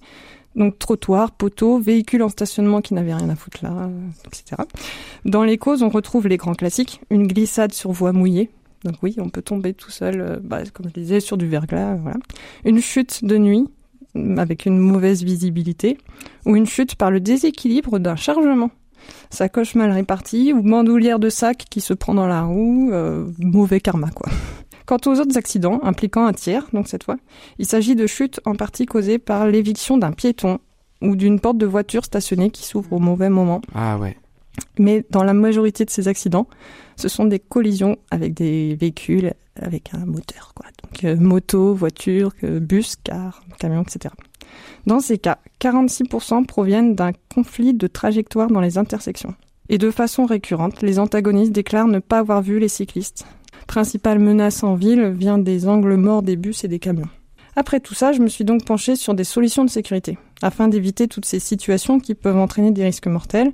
Donc 0.55 0.79
trottoir, 0.79 1.31
poteau, 1.31 1.79
véhicule 1.79 2.23
en 2.23 2.29
stationnement 2.29 2.81
qui 2.81 2.93
n'avait 2.93 3.13
rien 3.13 3.29
à 3.29 3.35
foutre 3.35 3.59
là, 3.63 3.71
euh, 3.73 3.89
etc. 4.27 4.61
Dans 5.25 5.43
les 5.43 5.57
causes, 5.57 5.83
on 5.83 5.89
retrouve 5.89 6.27
les 6.27 6.37
grands 6.37 6.55
classiques, 6.55 7.01
une 7.11 7.27
glissade 7.27 7.73
sur 7.73 7.91
voie 7.91 8.13
mouillée. 8.13 8.49
Donc 8.83 8.95
oui, 9.03 9.15
on 9.19 9.29
peut 9.29 9.41
tomber 9.41 9.73
tout 9.73 9.91
seul, 9.91 10.21
euh, 10.21 10.37
bah, 10.41 10.61
comme 10.73 10.87
je 10.87 10.93
disais, 10.99 11.19
sur 11.19 11.37
du 11.37 11.47
verglas. 11.47 11.95
Voilà. 11.95 12.17
Une 12.63 12.79
chute 12.79 13.25
de 13.25 13.37
nuit 13.37 13.65
avec 14.37 14.65
une 14.65 14.77
mauvaise 14.77 15.23
visibilité 15.23 15.97
ou 16.45 16.55
une 16.55 16.65
chute 16.65 16.95
par 16.95 17.11
le 17.11 17.19
déséquilibre 17.19 17.99
d'un 17.99 18.15
chargement 18.15 18.71
sacoche 19.29 19.75
mal 19.75 19.91
répartie 19.91 20.53
ou 20.53 20.61
bandoulière 20.61 21.19
de 21.19 21.29
sac 21.29 21.65
qui 21.69 21.81
se 21.81 21.93
prend 21.93 22.13
dans 22.13 22.27
la 22.27 22.43
roue, 22.43 22.89
euh, 22.91 23.25
mauvais 23.39 23.79
karma 23.79 24.09
quoi. 24.09 24.29
Quant 24.85 24.99
aux 25.07 25.19
autres 25.19 25.37
accidents 25.37 25.79
impliquant 25.83 26.27
un 26.27 26.33
tiers, 26.33 26.67
donc 26.71 26.87
cette 26.87 27.03
fois, 27.03 27.17
il 27.57 27.65
s'agit 27.65 27.95
de 27.95 28.05
chutes 28.05 28.39
en 28.45 28.55
partie 28.55 28.85
causées 28.85 29.17
par 29.17 29.47
l'éviction 29.47 29.97
d'un 29.97 30.11
piéton 30.11 30.59
ou 31.01 31.15
d'une 31.15 31.39
porte 31.39 31.57
de 31.57 31.65
voiture 31.65 32.05
stationnée 32.05 32.51
qui 32.51 32.63
s'ouvre 32.63 32.93
au 32.93 32.99
mauvais 32.99 33.29
moment. 33.29 33.61
Ah 33.73 33.97
ouais. 33.97 34.15
Mais 34.77 35.05
dans 35.09 35.23
la 35.23 35.33
majorité 35.33 35.85
de 35.85 35.89
ces 35.89 36.07
accidents, 36.07 36.47
ce 36.95 37.07
sont 37.07 37.25
des 37.25 37.39
collisions 37.39 37.97
avec 38.11 38.33
des 38.33 38.75
véhicules 38.75 39.33
avec 39.61 39.93
un 39.93 40.05
moteur, 40.05 40.53
quoi. 40.53 40.65
Donc 40.83 41.03
euh, 41.05 41.15
moto, 41.15 41.73
voiture, 41.73 42.31
bus, 42.41 42.95
car, 43.03 43.41
camion, 43.57 43.83
etc. 43.83 44.13
Dans 44.85 44.99
ces 44.99 45.17
cas, 45.17 45.39
46% 45.61 46.45
proviennent 46.45 46.95
d'un 46.95 47.11
conflit 47.33 47.73
de 47.73 47.87
trajectoire 47.87 48.49
dans 48.49 48.59
les 48.59 48.77
intersections. 48.77 49.33
Et 49.69 49.77
de 49.77 49.89
façon 49.89 50.25
récurrente, 50.25 50.81
les 50.81 50.99
antagonistes 50.99 51.51
déclarent 51.51 51.87
ne 51.87 51.99
pas 51.99 52.19
avoir 52.19 52.41
vu 52.41 52.59
les 52.59 52.67
cyclistes. 52.67 53.25
Principale 53.67 54.19
menace 54.19 54.63
en 54.63 54.75
ville 54.75 55.07
vient 55.09 55.39
des 55.39 55.67
angles 55.67 55.95
morts 55.95 56.21
des 56.21 56.35
bus 56.35 56.63
et 56.63 56.67
des 56.67 56.79
camions. 56.79 57.09
Après 57.55 57.79
tout 57.79 57.95
ça, 57.95 58.11
je 58.11 58.21
me 58.21 58.27
suis 58.27 58.43
donc 58.43 58.65
penché 58.65 58.95
sur 58.95 59.13
des 59.13 59.23
solutions 59.23 59.63
de 59.63 59.69
sécurité, 59.69 60.17
afin 60.41 60.67
d'éviter 60.67 61.07
toutes 61.07 61.25
ces 61.25 61.39
situations 61.39 61.99
qui 61.99 62.13
peuvent 62.13 62.37
entraîner 62.37 62.71
des 62.71 62.83
risques 62.83 63.07
mortels. 63.07 63.51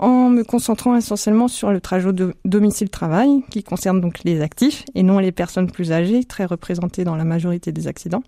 En 0.00 0.30
me 0.30 0.42
concentrant 0.42 0.96
essentiellement 0.96 1.46
sur 1.46 1.70
le 1.70 1.80
trajet 1.80 2.12
de 2.12 2.34
domicile-travail, 2.46 3.42
qui 3.50 3.62
concerne 3.62 4.00
donc 4.00 4.24
les 4.24 4.40
actifs 4.40 4.84
et 4.94 5.02
non 5.02 5.18
les 5.18 5.30
personnes 5.30 5.70
plus 5.70 5.92
âgées, 5.92 6.24
très 6.24 6.46
représentées 6.46 7.04
dans 7.04 7.16
la 7.16 7.24
majorité 7.24 7.70
des 7.70 7.86
accidents. 7.86 8.22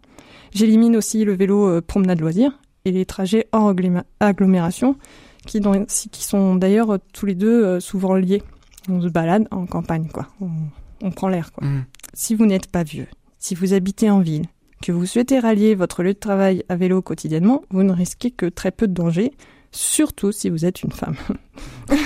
J'élimine 0.53 0.97
aussi 0.97 1.25
le 1.25 1.33
vélo 1.33 1.67
euh, 1.67 1.81
promenade 1.81 2.21
loisir 2.21 2.59
et 2.85 2.93
les 2.93 3.07
trajets 3.07 3.49
hors 3.53 3.75
agglomération, 4.21 4.97
qui, 5.47 5.61
qui 6.11 6.25
sont 6.25 6.57
d'ailleurs 6.57 6.99
tous 7.15 7.25
les 7.25 7.35
deux 7.35 7.65
euh, 7.65 7.81
souvent 7.81 8.15
liés. 8.15 8.43
On 8.91 9.01
se 9.01 9.09
balade 9.09 9.49
en 9.51 9.65
campagne, 9.65 10.09
quoi. 10.13 10.29
On, 11.03 11.11
prend 11.11 11.29
l'air, 11.29 11.53
quoi. 11.53 11.67
Mm. 11.67 11.87
Si 12.13 12.35
vous 12.35 12.45
n'êtes 12.45 12.67
pas 12.67 12.83
vieux, 12.83 13.07
si 13.39 13.55
vous 13.55 13.73
habitez 13.73 14.11
en 14.11 14.21
ville, 14.21 14.45
que 14.83 14.93
vous 14.93 15.07
souhaitez 15.07 15.39
rallier 15.39 15.75
votre 15.75 16.03
lieu 16.03 16.13
de 16.13 16.19
travail 16.19 16.65
à 16.69 16.77
vélo 16.77 17.01
quotidiennement, 17.01 17.63
vous 17.71 17.83
ne 17.83 17.93
risquez 17.93 18.31
que 18.31 18.47
très 18.47 18.73
peu 18.73 18.87
de 18.87 18.93
danger, 18.93 19.33
surtout 19.73 20.33
si 20.33 20.51
vous 20.51 20.65
êtes 20.65 20.83
une 20.83 20.93
femme. 20.93 21.17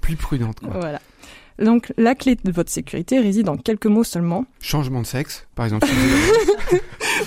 Plus 0.00 0.16
prudente, 0.16 0.60
quoi. 0.60 0.78
Voilà. 0.78 1.00
Donc 1.58 1.92
la 1.96 2.14
clé 2.14 2.36
de 2.36 2.50
votre 2.50 2.70
sécurité 2.70 3.20
réside 3.20 3.48
en 3.48 3.56
quelques 3.56 3.86
mots 3.86 4.04
seulement. 4.04 4.44
Changement 4.60 5.00
de 5.00 5.06
sexe, 5.06 5.46
par 5.54 5.66
exemple. 5.66 5.86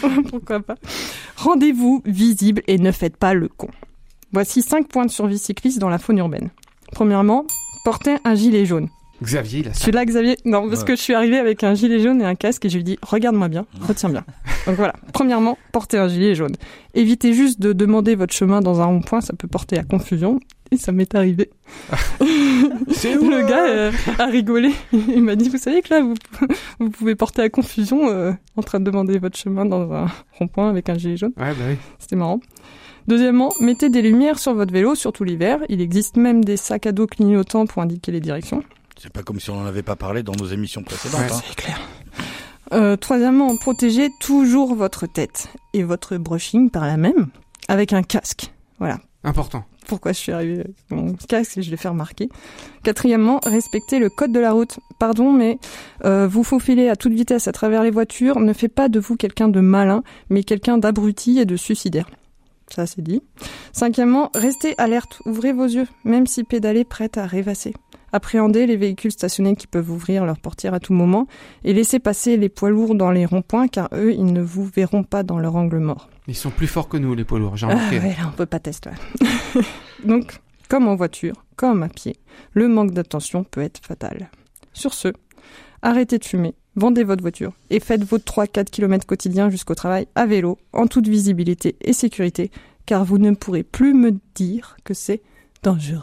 Pourquoi 0.29 0.59
pas. 0.59 0.75
Rendez-vous 1.37 2.01
visible 2.05 2.61
et 2.67 2.77
ne 2.77 2.91
faites 2.91 3.17
pas 3.17 3.33
le 3.33 3.47
con. 3.47 3.69
Voici 4.33 4.61
cinq 4.61 4.89
points 4.89 5.05
de 5.05 5.11
survie 5.11 5.37
cycliste 5.39 5.79
dans 5.79 5.89
la 5.89 5.97
faune 5.97 6.17
urbaine. 6.17 6.49
Premièrement, 6.91 7.45
portez 7.85 8.17
un 8.25 8.35
gilet 8.35 8.65
jaune. 8.65 8.89
Xavier, 9.21 9.59
il 9.59 9.67
a 9.67 9.73
ça. 9.73 9.79
Celui-là, 9.81 10.05
Xavier, 10.05 10.37
non, 10.45 10.69
parce 10.69 10.83
que 10.83 10.95
je 10.95 11.01
suis 11.01 11.13
arrivée 11.13 11.37
avec 11.37 11.63
un 11.63 11.73
gilet 11.73 11.99
jaune 11.99 12.21
et 12.21 12.25
un 12.25 12.35
casque 12.35 12.65
et 12.65 12.69
je 12.69 12.77
lui 12.77 12.83
dis, 12.83 12.97
regarde-moi 13.01 13.47
bien, 13.47 13.65
retiens 13.81 14.09
bien. 14.09 14.23
Donc 14.65 14.75
voilà. 14.75 14.93
Premièrement, 15.13 15.57
portez 15.71 15.97
un 15.97 16.07
gilet 16.07 16.35
jaune. 16.35 16.55
Évitez 16.93 17.33
juste 17.33 17.59
de 17.59 17.73
demander 17.73 18.15
votre 18.15 18.33
chemin 18.33 18.61
dans 18.61 18.81
un 18.81 18.85
rond-point, 18.85 19.21
ça 19.21 19.33
peut 19.33 19.47
porter 19.47 19.77
à 19.77 19.83
confusion. 19.83 20.39
Et 20.69 20.77
ça 20.77 20.91
m'est 20.91 21.15
arrivé. 21.15 21.49
le 22.19 23.47
gars 23.47 23.67
euh, 23.69 23.91
a 24.19 24.25
rigolé. 24.25 24.71
Il 24.91 25.23
m'a 25.23 25.37
dit, 25.37 25.47
vous 25.47 25.57
savez 25.57 25.81
que 25.81 25.93
là, 25.93 26.01
vous, 26.01 26.15
vous 26.79 26.89
pouvez 26.89 27.15
porter 27.15 27.41
à 27.41 27.49
confusion 27.49 28.09
euh, 28.09 28.33
en 28.57 28.63
train 28.63 28.81
de 28.81 28.83
demander 28.83 29.17
votre 29.17 29.37
chemin 29.37 29.65
dans 29.65 29.89
un 29.93 30.07
rond-point 30.33 30.69
avec 30.69 30.89
un 30.89 30.97
gilet 30.97 31.15
jaune. 31.15 31.31
Ouais, 31.37 31.51
bah 31.51 31.65
oui. 31.69 31.77
C'était 31.99 32.17
marrant. 32.17 32.41
Deuxièmement, 33.07 33.53
mettez 33.61 33.87
des 33.89 34.01
lumières 34.01 34.37
sur 34.37 34.53
votre 34.53 34.73
vélo, 34.73 34.93
surtout 34.93 35.23
l'hiver. 35.23 35.59
Il 35.69 35.79
existe 35.79 36.17
même 36.17 36.43
des 36.43 36.57
sacs 36.57 36.85
à 36.85 36.91
dos 36.91 37.07
clignotants 37.07 37.65
pour 37.65 37.81
indiquer 37.81 38.11
les 38.11 38.19
directions. 38.19 38.61
C'est 38.99 39.11
pas 39.11 39.23
comme 39.23 39.39
si 39.39 39.49
on 39.49 39.55
n'en 39.55 39.65
avait 39.65 39.83
pas 39.83 39.95
parlé 39.95 40.23
dans 40.23 40.33
nos 40.33 40.47
émissions 40.47 40.83
précédentes. 40.83 41.21
Ouais, 41.21 41.31
hein. 41.31 41.41
C'est 41.47 41.55
clair. 41.55 41.79
Euh, 42.73 42.97
troisièmement, 42.97 43.55
protégez 43.57 44.09
toujours 44.19 44.75
votre 44.75 45.07
tête 45.07 45.47
et 45.73 45.83
votre 45.83 46.17
brushing 46.17 46.69
par 46.69 46.85
la 46.85 46.97
même 46.97 47.27
avec 47.67 47.93
un 47.93 48.03
casque. 48.03 48.51
Voilà. 48.79 48.99
Important. 49.23 49.65
Pourquoi 49.87 50.11
je 50.11 50.17
suis 50.17 50.31
arrivée 50.31 50.59
avec 50.59 50.75
mon 50.89 51.13
casque 51.13 51.61
je 51.61 51.69
l'ai 51.69 51.77
fait 51.77 51.87
remarquer. 51.87 52.29
Quatrièmement, 52.83 53.39
respectez 53.45 53.99
le 53.99 54.09
code 54.09 54.31
de 54.31 54.39
la 54.39 54.51
route. 54.51 54.79
Pardon, 54.99 55.31
mais 55.31 55.59
euh, 56.03 56.27
vous 56.27 56.43
faufilez 56.43 56.89
à 56.89 56.95
toute 56.95 57.13
vitesse 57.13 57.47
à 57.47 57.51
travers 57.51 57.83
les 57.83 57.91
voitures 57.91 58.39
ne 58.39 58.51
fait 58.51 58.67
pas 58.67 58.89
de 58.89 58.99
vous 58.99 59.15
quelqu'un 59.15 59.47
de 59.47 59.59
malin, 59.59 60.03
mais 60.29 60.43
quelqu'un 60.43 60.77
d'abruti 60.77 61.39
et 61.39 61.45
de 61.45 61.55
suicidaire. 61.55 62.09
Ça, 62.69 62.85
c'est 62.85 63.01
dit. 63.01 63.21
Cinquièmement, 63.71 64.29
restez 64.35 64.75
alerte. 64.77 65.21
Ouvrez 65.25 65.53
vos 65.53 65.65
yeux, 65.65 65.87
même 66.03 66.27
si 66.27 66.43
pédaler 66.43 66.83
prête 66.83 67.17
à 67.17 67.25
rêvasser. 67.25 67.73
Appréhendez 68.13 68.65
les 68.67 68.77
véhicules 68.77 69.11
stationnés 69.11 69.55
qui 69.55 69.67
peuvent 69.67 69.91
ouvrir 69.91 70.25
leur 70.25 70.39
portière 70.39 70.73
à 70.73 70.79
tout 70.79 70.93
moment 70.93 71.27
et 71.63 71.73
laissez 71.73 71.99
passer 71.99 72.37
les 72.37 72.49
poids 72.49 72.69
lourds 72.69 72.95
dans 72.95 73.11
les 73.11 73.25
ronds-points 73.25 73.67
car 73.67 73.89
eux, 73.93 74.13
ils 74.13 74.25
ne 74.31 74.41
vous 74.41 74.65
verront 74.65 75.03
pas 75.03 75.23
dans 75.23 75.39
leur 75.39 75.55
angle 75.55 75.79
mort. 75.79 76.09
Ils 76.27 76.35
sont 76.35 76.49
plus 76.49 76.67
forts 76.67 76.87
que 76.89 76.97
nous, 76.97 77.15
les 77.15 77.23
poids 77.25 77.39
lourds, 77.39 77.57
j'ai 77.57 77.67
Ah 77.69 77.75
remarqué. 77.75 77.99
ouais, 77.99 78.15
là, 78.19 78.29
on 78.29 78.35
peut 78.35 78.45
pas 78.45 78.59
tester. 78.59 78.91
Donc, 80.05 80.39
comme 80.69 80.87
en 80.87 80.95
voiture, 80.95 81.43
comme 81.55 81.83
à 81.83 81.89
pied, 81.89 82.15
le 82.53 82.67
manque 82.67 82.91
d'attention 82.91 83.43
peut 83.43 83.61
être 83.61 83.79
fatal. 83.85 84.29
Sur 84.73 84.93
ce, 84.93 85.09
arrêtez 85.81 86.17
de 86.17 86.25
fumer, 86.25 86.53
vendez 86.75 87.03
votre 87.03 87.21
voiture 87.21 87.53
et 87.69 87.79
faites 87.79 88.03
vos 88.03 88.17
3-4 88.19 88.65
km 88.69 89.05
quotidiens 89.05 89.49
jusqu'au 89.49 89.75
travail 89.75 90.07
à 90.15 90.25
vélo, 90.25 90.57
en 90.73 90.87
toute 90.87 91.07
visibilité 91.07 91.75
et 91.81 91.93
sécurité, 91.93 92.51
car 92.85 93.03
vous 93.03 93.17
ne 93.17 93.31
pourrez 93.31 93.63
plus 93.63 93.93
me 93.93 94.11
dire 94.35 94.77
que 94.83 94.93
c'est 94.93 95.21
dangereux. 95.63 96.01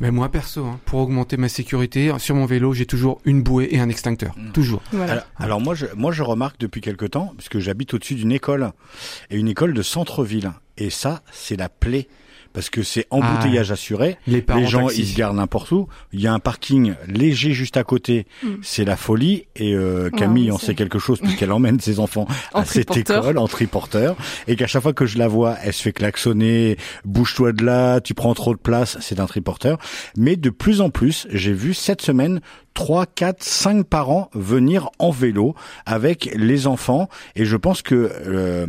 Mais 0.00 0.10
moi, 0.10 0.30
perso, 0.30 0.64
hein, 0.64 0.80
pour 0.84 1.00
augmenter 1.00 1.36
ma 1.36 1.48
sécurité, 1.48 2.12
sur 2.18 2.34
mon 2.34 2.46
vélo, 2.46 2.72
j'ai 2.72 2.86
toujours 2.86 3.20
une 3.24 3.42
bouée 3.42 3.68
et 3.70 3.78
un 3.78 3.88
extincteur. 3.88 4.34
Mm. 4.36 4.52
Toujours. 4.52 4.82
Voilà. 4.92 5.12
Alors, 5.12 5.24
alors 5.38 5.60
moi, 5.60 5.74
je, 5.74 5.86
moi, 5.94 6.12
je 6.12 6.22
remarque 6.22 6.58
depuis 6.58 6.80
quelque 6.80 7.06
temps, 7.06 7.32
puisque 7.36 7.58
j'habite 7.58 7.94
au-dessus 7.94 8.14
d'une 8.14 8.32
école, 8.32 8.72
et 9.30 9.36
une 9.36 9.48
école 9.48 9.74
de 9.74 9.82
centre-ville. 9.82 10.52
Et 10.78 10.90
ça, 10.90 11.22
c'est 11.30 11.56
la 11.56 11.68
plaie. 11.68 12.08
Parce 12.56 12.70
que 12.70 12.82
c'est 12.82 13.06
embouteillage 13.10 13.70
assuré. 13.70 14.16
Les 14.26 14.40
parents 14.40 14.60
Les 14.60 14.66
gens, 14.66 14.86
taxis. 14.86 15.02
ils 15.02 15.06
se 15.08 15.14
gardent 15.16 15.36
n'importe 15.36 15.70
où. 15.72 15.88
Il 16.14 16.20
y 16.22 16.26
a 16.26 16.32
un 16.32 16.38
parking 16.38 16.94
léger 17.06 17.52
juste 17.52 17.76
à 17.76 17.84
côté. 17.84 18.26
Mm. 18.42 18.48
C'est 18.62 18.86
la 18.86 18.96
folie. 18.96 19.44
Et 19.56 19.74
euh, 19.74 20.08
Camille 20.08 20.44
oui, 20.44 20.50
en 20.52 20.56
c'est- 20.58 20.66
sait 20.68 20.74
quelque 20.74 20.98
chose 20.98 21.20
puisqu'elle 21.20 21.52
emmène 21.52 21.78
ses 21.80 22.00
enfants 22.00 22.26
En 22.54 22.60
à 22.62 22.64
cette 22.64 22.96
école 22.96 23.36
en 23.36 23.46
triporteur. 23.46 24.16
Et 24.48 24.56
qu'à 24.56 24.66
chaque 24.66 24.82
fois 24.82 24.94
que 24.94 25.04
je 25.04 25.18
la 25.18 25.28
vois, 25.28 25.56
elle 25.62 25.74
se 25.74 25.82
fait 25.82 25.92
klaxonner. 25.92 26.78
Bouge-toi 27.04 27.52
de 27.52 27.62
là, 27.62 28.00
tu 28.00 28.14
prends 28.14 28.32
trop 28.32 28.54
de 28.54 28.58
place. 28.58 28.96
C'est 29.02 29.20
un 29.20 29.26
triporteur. 29.26 29.76
Mais 30.16 30.36
de 30.36 30.48
plus 30.48 30.80
en 30.80 30.88
plus, 30.88 31.26
j'ai 31.30 31.52
vu 31.52 31.74
cette 31.74 32.00
semaine 32.00 32.40
3, 32.76 33.06
4, 33.06 33.42
5 33.42 33.86
parents 33.86 34.30
venir 34.34 34.90
en 34.98 35.10
vélo 35.10 35.54
avec 35.86 36.30
les 36.36 36.66
enfants. 36.66 37.08
Et 37.34 37.46
je 37.46 37.56
pense 37.56 37.80
que 37.80 38.10
euh, 38.26 38.66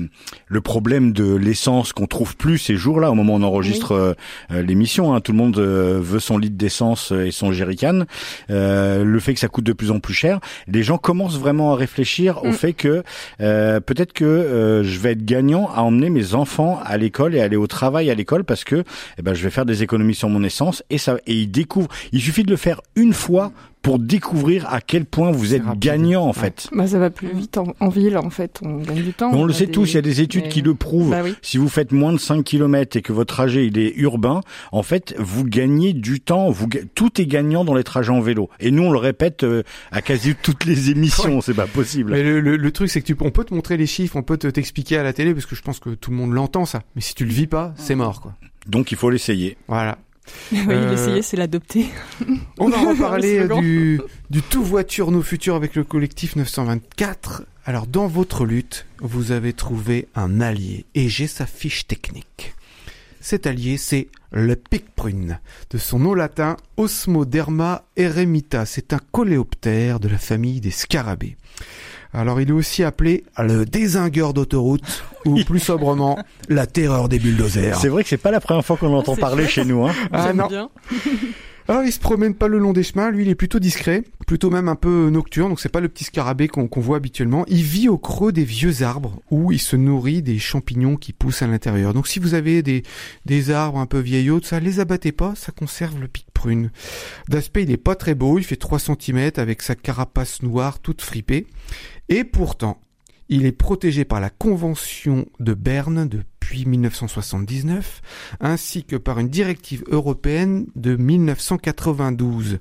le 0.47 0.61
problème 0.61 1.11
de 1.11 1.35
l'essence 1.35 1.91
qu'on 1.91 2.07
trouve 2.07 2.37
plus 2.37 2.57
ces 2.57 2.77
jours-là, 2.77 3.11
au 3.11 3.15
moment 3.15 3.33
où 3.33 3.37
on 3.37 3.43
enregistre 3.43 3.91
euh, 3.91 4.13
euh, 4.51 4.61
l'émission, 4.61 5.13
hein, 5.13 5.19
tout 5.19 5.33
le 5.33 5.37
monde 5.37 5.57
euh, 5.59 5.99
veut 6.01 6.21
son 6.21 6.37
litre 6.37 6.55
d'essence 6.55 7.11
et 7.11 7.31
son 7.31 7.51
jerrycan, 7.51 8.03
euh, 8.49 9.03
le 9.03 9.19
fait 9.19 9.33
que 9.33 9.41
ça 9.41 9.49
coûte 9.49 9.65
de 9.65 9.73
plus 9.73 9.91
en 9.91 9.99
plus 9.99 10.13
cher, 10.13 10.39
les 10.67 10.83
gens 10.83 10.97
commencent 10.97 11.37
vraiment 11.37 11.73
à 11.73 11.75
réfléchir 11.75 12.43
au 12.43 12.47
Mm. 12.47 12.53
fait 12.53 12.73
que 12.73 13.03
euh, 13.41 13.81
peut-être 13.81 14.13
que 14.13 14.23
euh, 14.23 14.83
je 14.83 14.99
vais 14.99 15.11
être 15.11 15.25
gagnant 15.25 15.69
à 15.75 15.81
emmener 15.81 16.09
mes 16.09 16.33
enfants 16.33 16.79
à 16.85 16.95
l'école 16.95 17.35
et 17.35 17.41
aller 17.41 17.57
au 17.57 17.67
travail 17.67 18.09
à 18.09 18.15
l'école 18.15 18.45
parce 18.45 18.63
que 18.63 18.85
eh 19.17 19.21
ben, 19.21 19.33
je 19.33 19.43
vais 19.43 19.49
faire 19.49 19.65
des 19.65 19.83
économies 19.83 20.15
sur 20.15 20.29
mon 20.29 20.43
essence 20.43 20.81
et 20.89 20.97
ça 20.97 21.17
et 21.27 21.33
ils 21.33 21.51
découvrent. 21.51 21.89
Il 22.13 22.21
suffit 22.21 22.43
de 22.43 22.51
le 22.51 22.55
faire 22.57 22.79
une 22.95 23.11
fois 23.13 23.51
pour 23.87 23.99
découvrir 23.99 24.67
à 24.71 24.81
quel 24.81 25.05
point 25.05 25.31
vous 25.31 25.53
êtes 25.53 25.63
rapide. 25.63 25.81
gagnant 25.81 26.25
en 26.25 26.33
fait. 26.33 26.67
Bah, 26.73 26.87
ça 26.87 26.99
va 26.99 27.09
plus 27.09 27.29
vite 27.33 27.57
en, 27.57 27.73
en 27.79 27.87
ville, 27.87 28.17
en 28.17 28.29
fait. 28.29 28.59
On 28.63 28.79
gagne 28.79 29.01
du 29.01 29.13
temps. 29.13 29.31
Mais 29.31 29.37
on 29.37 29.45
le 29.45 29.53
sait 29.53 29.67
des- 29.67 29.71
tous, 29.71 29.91
il 29.91 29.95
y 29.95 29.97
a 29.97 30.01
des 30.01 30.19
études 30.19 30.43
mais- 30.43 30.49
qui 30.49 30.61
le 30.61 30.75
prouvent. 30.75 31.09
Bah 31.11 31.21
oui. 31.23 31.33
Si 31.41 31.57
vous 31.57 31.69
faites 31.69 31.93
moins 31.93 32.11
de 32.11 32.17
5 32.17 32.43
km 32.43 32.97
et 32.97 33.01
que 33.01 33.13
votre 33.13 33.33
trajet 33.33 33.65
il 33.65 33.77
est 33.77 33.93
urbain, 33.95 34.41
en 34.73 34.83
fait, 34.83 35.15
vous 35.19 35.45
gagnez 35.45 35.93
du 35.93 36.19
temps. 36.19 36.49
Vous 36.49 36.67
tout 36.95 37.21
est 37.21 37.25
gagnant 37.25 37.63
dans 37.63 37.75
les 37.75 37.83
trajets 37.85 38.11
en 38.11 38.19
vélo. 38.19 38.49
Et 38.59 38.71
nous, 38.71 38.83
on 38.83 38.91
le 38.91 38.97
répète 38.99 39.43
euh, 39.45 39.63
à 39.91 40.01
quasi 40.01 40.35
toutes 40.41 40.65
les 40.65 40.89
émissions. 40.89 41.39
C'est 41.39 41.53
pas 41.53 41.67
possible. 41.67 42.11
Mais 42.11 42.23
le, 42.23 42.41
le- 42.41 42.57
le 42.57 42.71
truc, 42.71 42.89
c'est 42.89 42.99
que 43.01 43.05
tu, 43.07 43.15
on 43.21 43.31
peut 43.31 43.45
te 43.45 43.53
montrer 43.53 43.77
les 43.77 43.85
chiffres, 43.87 44.17
on 44.17 44.23
peut 44.23 44.37
te 44.37 44.47
t'expliquer 44.47 44.97
à 44.97 45.03
la 45.03 45.13
télé, 45.13 45.33
parce 45.33 45.45
que 45.45 45.55
je 45.55 45.61
pense 45.61 45.79
que 45.79 45.91
tout 45.91 46.11
le 46.11 46.17
monde 46.17 46.33
l'entend 46.33 46.65
ça. 46.65 46.81
Mais 46.95 47.01
si 47.01 47.15
tu 47.15 47.23
le 47.23 47.31
vis 47.31 47.47
pas, 47.47 47.73
c'est 47.77 47.95
mort, 47.95 48.19
quoi. 48.19 48.33
Donc, 48.67 48.91
il 48.91 48.97
faut 48.97 49.09
l'essayer. 49.09 49.55
Voilà. 49.69 49.97
Oui, 50.51 50.59
Euh, 50.67 50.91
l'essayer, 50.91 51.21
c'est 51.21 51.37
l'adopter. 51.37 51.87
On 52.59 52.69
va 52.69 52.77
reparler 52.89 53.47
du, 53.47 53.99
du 54.29 54.41
tout 54.41 54.63
voiture 54.63 55.11
nos 55.11 55.21
futurs 55.21 55.55
avec 55.55 55.75
le 55.75 55.83
collectif 55.83 56.35
924. 56.35 57.43
Alors, 57.65 57.85
dans 57.87 58.07
votre 58.07 58.45
lutte, 58.45 58.85
vous 58.99 59.31
avez 59.31 59.53
trouvé 59.53 60.07
un 60.15 60.39
allié 60.39 60.85
et 60.95 61.09
j'ai 61.09 61.27
sa 61.27 61.45
fiche 61.45 61.85
technique. 61.87 62.53
Cet 63.19 63.45
allié, 63.45 63.75
c'est 63.77 64.07
le 64.31 64.55
picprune, 64.55 65.39
de 65.69 65.77
son 65.77 65.99
nom 65.99 66.13
latin 66.13 66.55
Osmoderma 66.77 67.83
eremita. 67.97 68.65
C'est 68.65 68.93
un 68.93 68.99
coléoptère 69.11 69.99
de 69.99 70.07
la 70.07 70.17
famille 70.17 70.61
des 70.61 70.71
scarabées. 70.71 71.35
Alors, 72.13 72.39
il 72.41 72.49
est 72.49 72.53
aussi 72.53 72.83
appelé 72.83 73.23
le 73.37 73.65
désingueur 73.65 74.33
d'autoroute, 74.33 75.03
ou 75.25 75.43
plus 75.43 75.59
sobrement, 75.59 76.17
la 76.49 76.65
terreur 76.65 77.09
des 77.09 77.19
bulldozers. 77.19 77.77
C'est 77.79 77.89
vrai 77.89 78.03
que 78.03 78.09
c'est 78.09 78.17
pas 78.17 78.31
la 78.31 78.39
première 78.39 78.65
fois 78.65 78.77
qu'on 78.77 78.93
entend 78.93 79.15
parler 79.15 79.43
chouette. 79.43 79.51
chez 79.51 79.65
nous. 79.65 79.85
Hein. 79.85 79.93
Ah 80.11 80.27
J'aime 80.27 80.37
non. 80.37 80.47
bien. 80.47 80.69
Alors 81.69 81.83
il 81.83 81.91
se 81.91 81.99
promène 81.99 82.33
pas 82.33 82.47
le 82.47 82.59
long 82.59 82.71
des 82.71 82.83
chemins, 82.83 83.11
lui 83.11 83.25
il 83.25 83.29
est 83.29 83.35
plutôt 83.35 83.59
discret, 83.59 84.03
plutôt 84.25 84.49
même 84.49 84.69
un 84.69 84.75
peu 84.75 85.09
nocturne, 85.09 85.49
donc 85.49 85.59
c'est 85.59 85.67
pas 85.67 85.81
le 85.81 85.89
petit 85.89 86.05
scarabée 86.05 86.47
qu'on 86.47 86.69
voit 86.77 86.95
habituellement. 86.95 87.43
Il 87.49 87.61
vit 87.61 87.89
au 87.89 87.97
creux 87.97 88.31
des 88.31 88.45
vieux 88.45 88.83
arbres 88.83 89.19
où 89.31 89.51
il 89.51 89.59
se 89.59 89.75
nourrit 89.75 90.21
des 90.21 90.39
champignons 90.39 90.95
qui 90.95 91.11
poussent 91.11 91.41
à 91.41 91.47
l'intérieur. 91.47 91.93
Donc 91.93 92.07
si 92.07 92.19
vous 92.19 92.35
avez 92.35 92.63
des, 92.63 93.51
arbres 93.51 93.79
un 93.79 93.85
peu 93.85 93.99
vieillots, 93.99 94.41
ça, 94.41 94.61
les 94.61 94.79
abattez 94.79 95.11
pas, 95.11 95.35
ça 95.35 95.51
conserve 95.51 95.99
le 95.99 96.07
pic 96.07 96.27
prune. 96.33 96.71
D'aspect 97.27 97.63
il 97.63 97.71
est 97.71 97.77
pas 97.77 97.95
très 97.95 98.15
beau, 98.15 98.39
il 98.39 98.45
fait 98.45 98.55
3 98.55 98.79
cm 98.79 99.31
avec 99.35 99.61
sa 99.61 99.75
carapace 99.75 100.41
noire 100.43 100.79
toute 100.79 101.01
fripée. 101.01 101.47
Et 102.07 102.23
pourtant, 102.23 102.79
il 103.27 103.45
est 103.45 103.51
protégé 103.51 104.05
par 104.05 104.21
la 104.21 104.29
Convention 104.29 105.25
de 105.41 105.53
Berne 105.53 106.07
depuis 106.47 106.65
1979, 106.65 108.01
ainsi 108.39 108.85
que 108.85 108.95
par 108.95 109.19
une 109.19 109.27
directive 109.27 109.83
européenne 109.89 110.67
de 110.75 110.95
1992, 110.95 112.59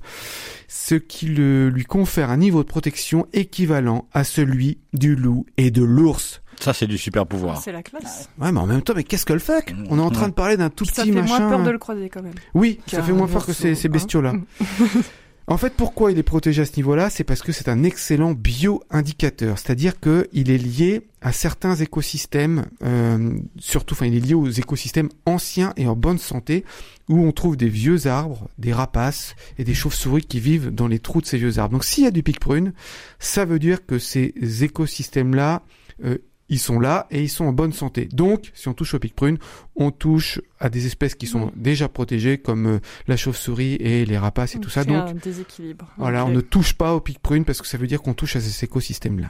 ce 0.67 0.95
qui 0.95 1.27
le- 1.27 1.69
lui 1.69 1.85
confère 1.85 2.29
un 2.29 2.35
niveau 2.37 2.63
de 2.63 2.67
protection 2.67 3.27
équivalent 3.31 4.07
à 4.13 4.25
celui 4.25 4.79
du 4.93 5.15
loup 5.15 5.45
et 5.55 5.71
de 5.71 5.83
l'ours. 5.83 6.41
Ça, 6.59 6.73
c'est 6.73 6.87
du 6.87 6.97
super 6.97 7.25
pouvoir. 7.25 7.61
C'est 7.61 7.71
la 7.71 7.83
classe. 7.83 8.29
Ouais, 8.39 8.51
mais 8.51 8.59
en 8.59 8.65
même 8.65 8.81
temps, 8.81 8.93
mais 8.95 9.03
qu'est-ce 9.05 9.25
que 9.25 9.33
le 9.33 9.39
fuck 9.39 9.73
On 9.89 9.99
est 9.99 10.01
en 10.01 10.09
train 10.11 10.27
de 10.27 10.33
parler 10.33 10.57
d'un 10.57 10.69
tout 10.69 10.83
Ça 10.85 11.03
petit 11.03 11.13
fait 11.13 11.21
machin. 11.21 11.39
moins 11.39 11.49
peur 11.49 11.63
de 11.63 11.69
le 11.71 11.77
croiser 11.77 12.09
quand 12.09 12.23
même. 12.23 12.33
Oui, 12.55 12.79
ça 12.87 13.01
fait 13.03 13.13
moins 13.13 13.27
peur 13.27 13.45
que 13.45 13.53
ces, 13.53 13.73
ces 13.75 13.87
hein. 13.87 13.91
bestiaux-là. 13.91 14.33
En 15.49 15.55
fait, 15.55 15.73
pourquoi 15.75 16.11
il 16.11 16.17
est 16.17 16.23
protégé 16.23 16.61
à 16.61 16.65
ce 16.65 16.75
niveau-là 16.75 17.09
C'est 17.09 17.23
parce 17.23 17.41
que 17.41 17.53
c'est 17.53 17.69
un 17.69 17.83
excellent 17.83 18.33
bio-indicateur, 18.33 19.57
c'est-à-dire 19.57 19.97
que 19.97 20.27
il 20.33 20.51
est 20.51 20.57
lié 20.57 21.03
à 21.21 21.31
certains 21.31 21.75
écosystèmes, 21.75 22.65
euh, 22.83 23.39
surtout, 23.57 23.93
enfin, 23.93 24.07
il 24.07 24.15
est 24.15 24.19
lié 24.19 24.33
aux 24.33 24.49
écosystèmes 24.49 25.07
anciens 25.25 25.71
et 25.77 25.87
en 25.87 25.95
bonne 25.95 26.17
santé, 26.17 26.65
où 27.07 27.23
on 27.23 27.31
trouve 27.31 27.55
des 27.55 27.69
vieux 27.69 28.07
arbres, 28.07 28.49
des 28.57 28.73
rapaces 28.73 29.37
et 29.57 29.63
des 29.63 29.73
chauves-souris 29.73 30.25
qui 30.25 30.41
vivent 30.41 30.69
dans 30.69 30.89
les 30.89 30.99
trous 30.99 31.21
de 31.21 31.25
ces 31.25 31.37
vieux 31.37 31.59
arbres. 31.59 31.75
Donc, 31.75 31.85
s'il 31.85 32.03
y 32.03 32.07
a 32.07 32.11
du 32.11 32.23
pic 32.23 32.41
prune, 32.41 32.73
ça 33.19 33.45
veut 33.45 33.59
dire 33.59 33.85
que 33.85 33.99
ces 33.99 34.33
écosystèmes-là, 34.63 35.63
euh, 36.03 36.17
ils 36.49 36.59
sont 36.59 36.79
là 36.79 37.07
et 37.11 37.21
ils 37.23 37.29
sont 37.29 37.45
en 37.45 37.51
bonne 37.53 37.73
santé. 37.73 38.07
Donc, 38.13 38.51
si 38.53 38.67
on 38.67 38.73
touche 38.73 38.93
au 38.93 38.99
pic 38.99 39.15
prune, 39.15 39.37
on 39.75 39.91
touche 39.91 40.39
à 40.59 40.69
des 40.69 40.85
espèces 40.87 41.13
qui 41.15 41.27
sont 41.27 41.51
déjà 41.55 41.87
protégées, 41.87 42.37
comme 42.39 42.65
euh, 42.67 42.79
la 43.07 43.15
chauve-souris 43.17 43.75
et 43.75 44.05
les 44.05 44.17
rapaces 44.17 44.55
et 44.55 44.57
On 44.57 44.61
tout 44.61 44.69
ça. 44.69 44.83
Donc, 44.85 45.09
un 45.09 45.13
déséquilibre. 45.13 45.85
voilà, 45.97 46.25
on 46.25 46.29
ne 46.29 46.41
touche 46.41 46.73
pas 46.73 46.95
au 46.95 46.99
pic 46.99 47.19
prune 47.19 47.45
parce 47.45 47.61
que 47.61 47.67
ça 47.67 47.77
veut 47.77 47.85
dire 47.85 48.01
qu'on 48.01 48.13
touche 48.13 48.35
à 48.35 48.39
ces 48.41 48.63
écosystèmes-là. 48.63 49.29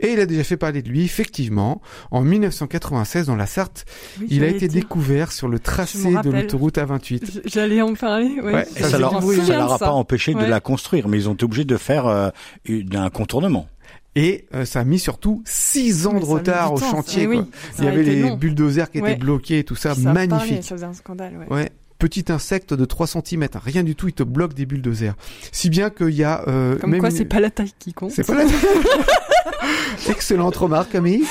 Et 0.00 0.12
il 0.12 0.20
a 0.20 0.26
déjà 0.26 0.44
fait 0.44 0.56
parler 0.56 0.80
de 0.82 0.88
lui, 0.88 1.04
effectivement, 1.04 1.82
en 2.10 2.22
1996 2.22 3.26
dans 3.26 3.36
la 3.36 3.46
Sarthe, 3.46 3.84
Oui, 4.20 4.26
il 4.30 4.44
a 4.44 4.48
été 4.48 4.68
découvert 4.68 5.32
sur 5.32 5.48
le 5.48 5.58
tracé 5.58 6.14
de 6.22 6.30
l'autoroute 6.30 6.78
A28. 6.78 7.24
J- 7.30 7.40
J'allais 7.46 7.82
en 7.82 7.94
parler. 7.94 8.40
Ouais. 8.40 8.54
Ouais, 8.54 8.66
Et 8.76 8.80
Ça 8.82 8.88
ça, 8.90 8.96
fait 8.96 8.98
leur, 8.98 9.22
ça 9.22 9.56
leur 9.56 9.68
de 9.68 9.72
a 9.74 9.78
pas 9.78 9.90
empêché 9.92 10.34
de 10.34 10.44
la 10.44 10.60
construire, 10.60 11.08
mais 11.08 11.18
ils 11.18 11.28
ont 11.28 11.34
été 11.34 11.44
obligés 11.44 11.64
de 11.64 11.76
faire 11.76 12.06
euh, 12.06 12.30
un 12.94 13.10
contournement. 13.10 13.66
Et 14.16 14.46
euh, 14.54 14.64
ça 14.64 14.80
a 14.80 14.84
mis 14.84 14.98
surtout 14.98 15.42
six 15.44 16.06
ans 16.06 16.12
Mais 16.14 16.20
de 16.20 16.24
retard 16.24 16.72
au 16.72 16.78
temps, 16.78 16.90
chantier. 16.90 17.22
Eh 17.24 17.26
quoi. 17.26 17.36
oui, 17.36 17.44
Il 17.78 17.84
y 17.84 17.88
avait 17.88 18.02
les 18.02 18.22
long. 18.22 18.36
bulldozers 18.36 18.90
qui 18.90 19.00
Ouais. 19.00 19.12
étaient 19.12 19.20
bloqués 19.20 19.58
et 19.60 19.64
tout 19.64 19.74
ça, 19.76 19.94
magnifique. 19.96 20.62
ça 20.62 20.74
faisait 20.76 20.86
un 20.86 20.92
scandale. 20.92 21.36
Ouais. 21.48 21.56
Ouais. 21.56 21.70
Petit 21.98 22.24
insecte 22.30 22.74
de 22.74 22.84
3 22.84 23.06
cm, 23.06 23.48
rien 23.64 23.82
du 23.82 23.94
tout, 23.96 24.08
il 24.08 24.12
te 24.14 24.22
bloque 24.24 24.52
des 24.54 24.66
bulldozers. 24.66 25.14
Si 25.52 25.70
bien 25.70 25.90
qu'il 25.90 26.10
y 26.10 26.24
a... 26.24 26.44
Euh, 26.48 26.76
Comme 26.76 26.90
même 26.90 27.00
quoi, 27.00 27.10
c'est 27.10 27.24
pas 27.24 27.40
la 27.40 27.50
taille 27.50 27.72
qui 27.78 27.92
compte. 27.94 28.10
C'est 28.10 28.26
pas 28.26 28.34
la... 28.34 28.44
Excellente 30.10 30.56
remarque, 30.56 30.90
Camille. 30.92 31.22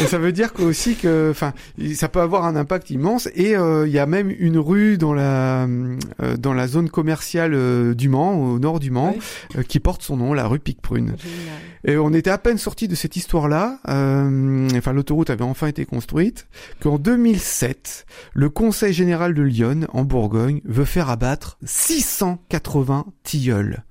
Et 0.00 0.06
ça 0.06 0.18
veut 0.18 0.32
dire 0.32 0.52
que 0.52 0.62
aussi 0.62 0.94
que, 0.94 1.28
enfin, 1.30 1.52
ça 1.94 2.08
peut 2.08 2.20
avoir 2.20 2.44
un 2.44 2.56
impact 2.56 2.90
immense. 2.90 3.28
Et 3.34 3.56
euh, 3.56 3.86
il 3.86 3.92
y 3.92 3.98
a 3.98 4.06
même 4.06 4.32
une 4.38 4.58
rue 4.58 4.96
dans 4.98 5.12
la 5.14 5.64
euh, 5.64 6.36
dans 6.38 6.54
la 6.54 6.68
zone 6.68 6.88
commerciale 6.88 7.52
euh, 7.54 7.94
du 7.94 8.08
Mans, 8.08 8.34
au 8.40 8.58
nord 8.58 8.80
du 8.80 8.90
Mans, 8.90 9.16
euh, 9.56 9.62
qui 9.62 9.80
porte 9.80 10.02
son 10.02 10.16
nom, 10.16 10.34
la 10.34 10.46
rue 10.46 10.60
Picprune. 10.60 11.14
Génial. 11.18 11.58
Et 11.84 11.96
on 11.96 12.12
était 12.12 12.30
à 12.30 12.38
peine 12.38 12.58
sorti 12.58 12.88
de 12.88 12.94
cette 12.94 13.16
histoire-là. 13.16 13.78
euh, 13.88 14.68
enfin, 14.76 14.92
l'autoroute 14.92 15.30
avait 15.30 15.44
enfin 15.44 15.68
été 15.68 15.84
construite. 15.84 16.46
Qu'en 16.80 16.98
2007, 16.98 18.06
le 18.34 18.50
Conseil 18.50 18.92
général 18.92 19.34
de 19.34 19.42
Lyon, 19.42 19.86
en 19.92 20.04
Bourgogne, 20.04 20.60
veut 20.64 20.84
faire 20.84 21.08
abattre 21.08 21.58
680 21.64 23.06
tilleuls. 23.22 23.84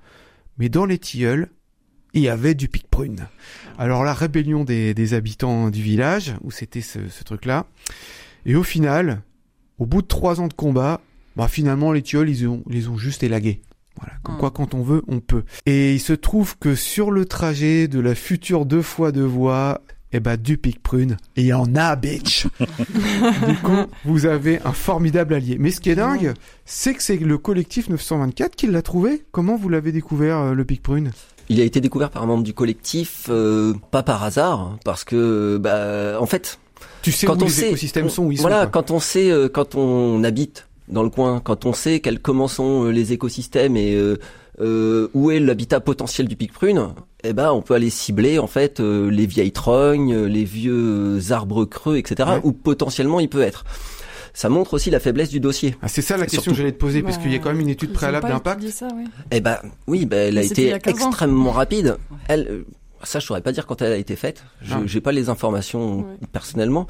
Mais 0.58 0.68
dans 0.68 0.86
les 0.86 0.98
tilleuls, 0.98 1.48
il 2.14 2.22
y 2.22 2.28
avait 2.28 2.54
du 2.54 2.68
pic 2.68 2.88
prune. 2.90 3.26
Alors 3.78 4.04
la 4.04 4.14
rébellion 4.14 4.64
des, 4.64 4.94
des 4.94 5.14
habitants 5.14 5.70
du 5.70 5.82
village, 5.82 6.34
où 6.42 6.50
c'était 6.50 6.80
ce, 6.80 6.98
ce 7.08 7.24
truc-là. 7.24 7.66
Et 8.46 8.54
au 8.56 8.62
final, 8.62 9.22
au 9.78 9.86
bout 9.86 10.02
de 10.02 10.06
trois 10.06 10.40
ans 10.40 10.48
de 10.48 10.54
combat, 10.54 11.00
bah 11.36 11.48
finalement 11.48 11.92
les 11.92 12.02
tilleuls, 12.02 12.30
ils 12.30 12.46
ont, 12.48 12.62
ils 12.68 12.74
les 12.74 12.88
ont 12.88 12.96
juste 12.98 13.22
élagués. 13.22 13.60
Voilà, 13.96 14.14
comme 14.22 14.36
Hmm. 14.36 14.38
quoi 14.38 14.50
quand 14.50 14.74
on 14.74 14.82
veut, 14.82 15.02
on 15.08 15.20
peut. 15.20 15.42
Et 15.66 15.94
il 15.94 16.00
se 16.00 16.12
trouve 16.12 16.56
que 16.58 16.74
sur 16.74 17.10
le 17.10 17.24
trajet 17.24 17.88
de 17.88 17.98
la 18.00 18.14
future 18.14 18.64
deux 18.64 18.82
fois 18.82 19.10
deux 19.12 19.24
voies, 19.24 19.80
eh 20.12 20.20
ben 20.20 20.36
du 20.36 20.56
pic 20.56 20.82
prune, 20.82 21.16
il 21.36 21.44
y 21.44 21.52
en 21.52 21.74
a, 21.74 21.94
bitch. 21.96 22.46
du 22.60 23.54
coup, 23.56 23.76
vous 24.04 24.24
avez 24.26 24.60
un 24.64 24.72
formidable 24.72 25.34
allié. 25.34 25.56
Mais 25.58 25.70
ce 25.70 25.80
qui 25.80 25.90
est 25.90 25.96
dingue, 25.96 26.32
c'est 26.64 26.94
que 26.94 27.02
c'est 27.02 27.16
le 27.18 27.38
collectif 27.38 27.88
924 27.90 28.56
qui 28.56 28.66
l'a 28.68 28.82
trouvé. 28.82 29.24
Comment 29.32 29.56
vous 29.56 29.68
l'avez 29.68 29.92
découvert, 29.92 30.38
euh, 30.38 30.54
le 30.54 30.64
pic 30.64 30.82
prune? 30.82 31.10
Il 31.48 31.60
a 31.60 31.64
été 31.64 31.80
découvert 31.80 32.10
par 32.10 32.22
un 32.22 32.26
membre 32.26 32.42
du 32.44 32.52
collectif, 32.54 33.26
euh, 33.30 33.72
pas 33.90 34.02
par 34.02 34.22
hasard, 34.22 34.60
hein, 34.60 34.78
parce 34.84 35.04
que, 35.04 35.56
bah, 35.58 36.20
en 36.20 36.26
fait, 36.26 36.58
Tu 37.02 37.10
sais 37.12 37.26
quand 37.26 37.36
où 37.40 37.44
on 37.44 37.46
les 37.46 37.50
sait, 37.50 37.68
écosystèmes 37.68 38.06
on- 38.06 38.10
sont, 38.10 38.24
où 38.24 38.32
ils 38.32 38.40
voilà, 38.40 38.64
sont. 38.64 38.70
quand 38.70 38.90
on 38.90 39.00
sait, 39.00 39.30
euh, 39.30 39.48
quand 39.48 39.74
on 39.74 40.22
habite 40.24 40.66
dans 40.88 41.02
le 41.02 41.10
coin, 41.10 41.40
quand 41.40 41.64
on 41.66 41.72
sait 41.72 42.00
quels 42.00 42.20
comment 42.20 42.48
sont 42.48 42.84
euh, 42.84 42.90
les 42.90 43.12
écosystèmes 43.12 43.76
et 43.76 43.94
euh, 44.60 45.08
où 45.14 45.30
est 45.30 45.38
l'habitat 45.40 45.80
potentiel 45.80 46.26
du 46.28 46.36
pic 46.36 46.52
prune, 46.52 46.88
eh 47.24 47.32
ben, 47.32 47.52
on 47.52 47.62
peut 47.62 47.74
aller 47.74 47.90
cibler 47.90 48.38
en 48.38 48.46
fait 48.46 48.80
euh, 48.80 49.08
les 49.10 49.26
vieilles 49.26 49.52
trognes, 49.52 50.24
les 50.24 50.44
vieux 50.44 51.18
arbres 51.30 51.64
creux, 51.64 51.96
etc. 51.96 52.28
Ouais. 52.28 52.40
Où 52.44 52.52
potentiellement 52.52 53.20
il 53.20 53.28
peut 53.28 53.40
être. 53.42 53.64
Ça 54.38 54.48
montre 54.48 54.74
aussi 54.74 54.88
la 54.90 55.00
faiblesse 55.00 55.30
du 55.30 55.40
dossier. 55.40 55.74
Ah, 55.82 55.88
c'est 55.88 56.00
ça 56.00 56.16
la 56.16 56.22
question 56.22 56.42
Surtout- 56.42 56.50
que 56.52 56.56
j'allais 56.58 56.70
te 56.70 56.78
poser, 56.78 57.02
parce 57.02 57.16
Bah, 57.16 57.22
qu'il 57.24 57.32
y 57.32 57.34
a 57.34 57.40
quand 57.40 57.48
même 57.48 57.58
une 57.58 57.70
étude 57.70 57.92
préalable 57.92 58.28
d'impact. 58.28 58.62
ouais. 58.62 59.04
Eh 59.32 59.40
ben, 59.40 59.58
oui, 59.88 60.06
ben, 60.06 60.28
elle 60.28 60.38
a 60.38 60.42
Mais 60.42 60.46
été 60.46 60.72
a 60.72 60.78
15 60.78 61.02
ans. 61.02 61.08
extrêmement 61.08 61.50
rapide. 61.50 61.96
Elle, 62.28 62.46
euh, 62.48 62.64
ça, 63.02 63.18
je 63.18 63.26
saurais 63.26 63.40
pas 63.40 63.50
dire 63.50 63.66
quand 63.66 63.82
elle 63.82 63.90
a 63.90 63.96
été 63.96 64.14
faite. 64.14 64.44
Je 64.62 64.74
Ah. 64.74 64.80
j'ai 64.86 65.00
pas 65.00 65.10
les 65.10 65.28
informations 65.28 66.02
Ouais. 66.02 66.04
personnellement. 66.30 66.86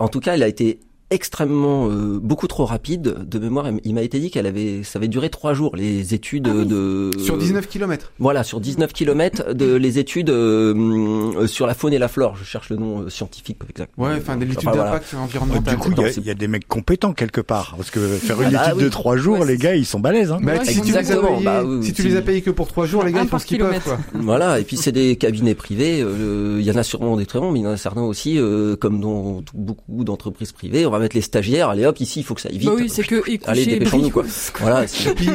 En 0.00 0.08
tout 0.08 0.18
cas, 0.18 0.34
elle 0.34 0.42
a 0.42 0.48
été 0.48 0.80
extrêmement 1.12 1.88
euh, 1.88 2.18
beaucoup 2.20 2.46
trop 2.48 2.64
rapide 2.64 3.16
de 3.28 3.38
mémoire 3.38 3.66
il 3.84 3.94
m'a 3.94 4.02
été 4.02 4.18
dit 4.20 4.30
qu'elle 4.30 4.46
avait 4.46 4.82
ça 4.82 4.98
avait 4.98 5.08
duré 5.08 5.30
trois 5.30 5.54
jours 5.54 5.76
les 5.76 6.14
études 6.14 6.48
Ah 6.50 6.54
oui. 6.56 6.66
de 6.66 7.10
Sur 7.18 7.36
19 7.38 7.68
km. 7.68 8.12
voilà 8.18 8.42
sur 8.44 8.60
19 8.60 8.92
kilomètres 8.92 9.54
de 9.54 9.74
les 9.74 9.98
études 9.98 10.30
euh, 10.30 11.46
sur 11.46 11.66
la 11.66 11.74
faune 11.74 11.92
et 11.92 11.98
la 11.98 12.08
flore 12.08 12.36
je 12.36 12.44
cherche 12.44 12.70
le 12.70 12.76
nom 12.76 13.00
euh, 13.02 13.08
scientifique 13.10 13.58
exact 13.68 13.92
Ouais, 13.96 14.10
enfin, 14.16 14.36
de 14.36 14.44
l'étude 14.44 14.58
Enfin, 14.68 14.70
voilà. 14.72 14.84
d'impact 14.92 15.14
Euh, 15.14 15.18
environnemental. 15.18 15.74
du 15.76 15.80
coup, 15.80 15.90
il 15.96 16.24
y, 16.24 16.28
a- 16.30 16.32
y 16.32 16.34
des 16.34 16.48
mecs 16.48 16.66
compétents 16.68 17.12
quelque 17.12 17.40
part, 17.40 17.74
parce 17.76 17.90
que 17.90 18.00
faire 18.00 18.40
une 18.40 18.48
Ah 18.48 18.50
bah 18.50 18.64
étude 18.68 18.78
oui. 18.78 18.84
de 18.84 18.88
trois 18.88 19.16
jours, 19.16 19.40
Ouais, 19.40 19.46
les 19.46 19.56
gars, 19.56 19.74
ils 19.74 19.84
sont 19.86 20.00
balèzes. 20.00 20.30
Hein. 20.32 20.38
Bah, 20.42 20.52
Ouais, 20.58 20.64
si 20.64 20.80
tu, 20.80 20.88
les 20.92 20.96
as 20.96 21.02
payés, 21.02 21.44
bah 21.44 21.62
oui, 21.64 21.84
si 21.84 21.92
tu 21.92 22.02
si- 22.02 22.08
les 22.08 22.16
as 22.16 22.22
payés 22.22 22.42
que 22.42 22.50
pour 22.50 22.68
3 22.68 22.86
jours, 22.86 23.02
les 23.04 23.12
gars, 23.12 23.22
ils 23.22 23.28
font 23.28 23.38
ce 23.38 23.46
qu'ils 23.46 23.58
peuvent, 23.58 23.80
quoi. 23.82 23.98
Voilà, 24.14 24.58
et 24.60 24.64
puis 24.64 24.76
c'est 24.76 24.92
des 24.92 25.16
cabinets 25.16 25.54
privés. 25.54 26.00
euh, 26.02 26.56
Il 26.60 26.64
y 26.66 26.70
en 26.70 26.76
a 26.76 26.82
sûrement 26.82 27.16
des 27.16 27.26
très 27.26 27.38
bons, 27.40 27.50
mais 27.52 27.60
il 27.60 27.62
y 27.62 27.66
en 27.66 27.70
a 27.72 27.76
certains 27.76 28.02
aussi, 28.02 28.38
euh, 28.38 28.76
comme 28.76 29.00
dans 29.00 29.42
beaucoup 29.54 30.04
d'entreprises 30.04 30.52
privées. 30.52 30.86
On 30.86 30.90
va 30.90 30.98
mettre 31.02 31.14
les 31.16 31.22
stagiaires. 31.22 31.68
Allez 31.68 31.84
hop, 31.84 32.00
ici, 32.00 32.20
il 32.20 32.22
faut 32.22 32.34
que 32.34 32.40
ça 32.40 32.48
aille 32.48 32.58
vite. 32.58 32.68
Bah 32.68 32.74
oui, 32.76 32.88
c'est 32.88 33.02
que 33.04 33.22
Allez, 33.46 33.66
dépêchons-nous, 33.66 34.10
quoi. 34.10 34.24
Voilà. 34.60 34.84
Puis, 35.16 35.28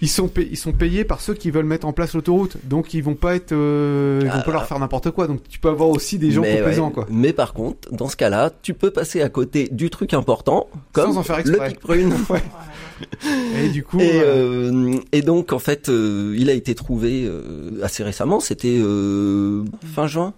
ils 0.00 0.08
sont, 0.08 0.28
pay- 0.28 0.48
ils 0.50 0.56
sont 0.56 0.72
payés 0.72 1.04
par 1.04 1.20
ceux 1.20 1.34
qui 1.34 1.50
veulent 1.50 1.64
mettre 1.66 1.86
en 1.86 1.92
place 1.92 2.14
l'autoroute. 2.14 2.56
Donc, 2.64 2.94
ils 2.94 3.02
vont 3.02 3.14
pas 3.14 3.34
être, 3.34 3.52
euh, 3.52 4.20
ils 4.22 4.28
vont 4.28 4.32
Ah, 4.36 4.42
pas 4.42 4.52
leur 4.52 4.66
faire 4.66 4.78
n'importe 4.78 5.10
quoi. 5.10 5.26
Donc, 5.26 5.40
tu 5.48 5.58
peux 5.58 5.68
avoir 5.68 5.88
aussi 5.90 6.18
des 6.18 6.30
gens 6.30 6.42
mais, 6.42 6.56
complaisants, 6.56 6.86
ouais. 6.88 6.92
quoi. 6.94 7.06
mais 7.10 7.32
par 7.32 7.52
contre, 7.52 7.92
dans 7.92 8.08
ce 8.08 8.16
cas-là, 8.16 8.50
tu 8.62 8.74
peux 8.74 8.90
passer 8.90 9.20
à 9.22 9.28
côté 9.28 9.68
du 9.70 9.90
truc 9.90 10.14
important, 10.14 10.68
comme 10.92 11.12
Sans 11.12 11.18
en 11.18 11.22
faire 11.22 11.36
le 11.36 11.50
exprès. 11.50 11.68
pic 11.68 11.80
prune. 11.80 12.14
Ouais. 12.30 12.42
Et 13.64 13.68
du 13.68 13.84
coup, 13.84 14.00
Et, 14.00 14.20
euh, 14.20 14.72
euh, 14.72 14.98
et 15.12 15.22
donc 15.22 15.52
en 15.52 15.60
fait, 15.60 15.88
euh, 15.88 16.34
il 16.36 16.50
a 16.50 16.52
été 16.52 16.74
trouvé 16.74 17.24
euh, 17.26 17.70
assez 17.82 18.02
récemment. 18.02 18.40
C'était 18.40 18.76
euh, 18.80 19.62
fin 19.94 20.08
juin, 20.08 20.34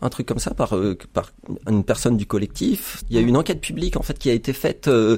un 0.00 0.08
truc 0.10 0.26
comme 0.26 0.38
ça 0.38 0.52
par 0.54 0.76
euh, 0.76 0.96
par 1.12 1.32
une 1.68 1.84
personne 1.84 2.16
du 2.16 2.26
collectif. 2.26 3.02
Il 3.08 3.16
y 3.16 3.18
a 3.18 3.22
eu 3.22 3.26
une 3.26 3.36
enquête 3.36 3.60
publique 3.60 3.96
en 3.96 4.02
fait 4.02 4.18
qui 4.18 4.28
a 4.30 4.32
été 4.34 4.52
faite 4.52 4.88
euh, 4.88 5.16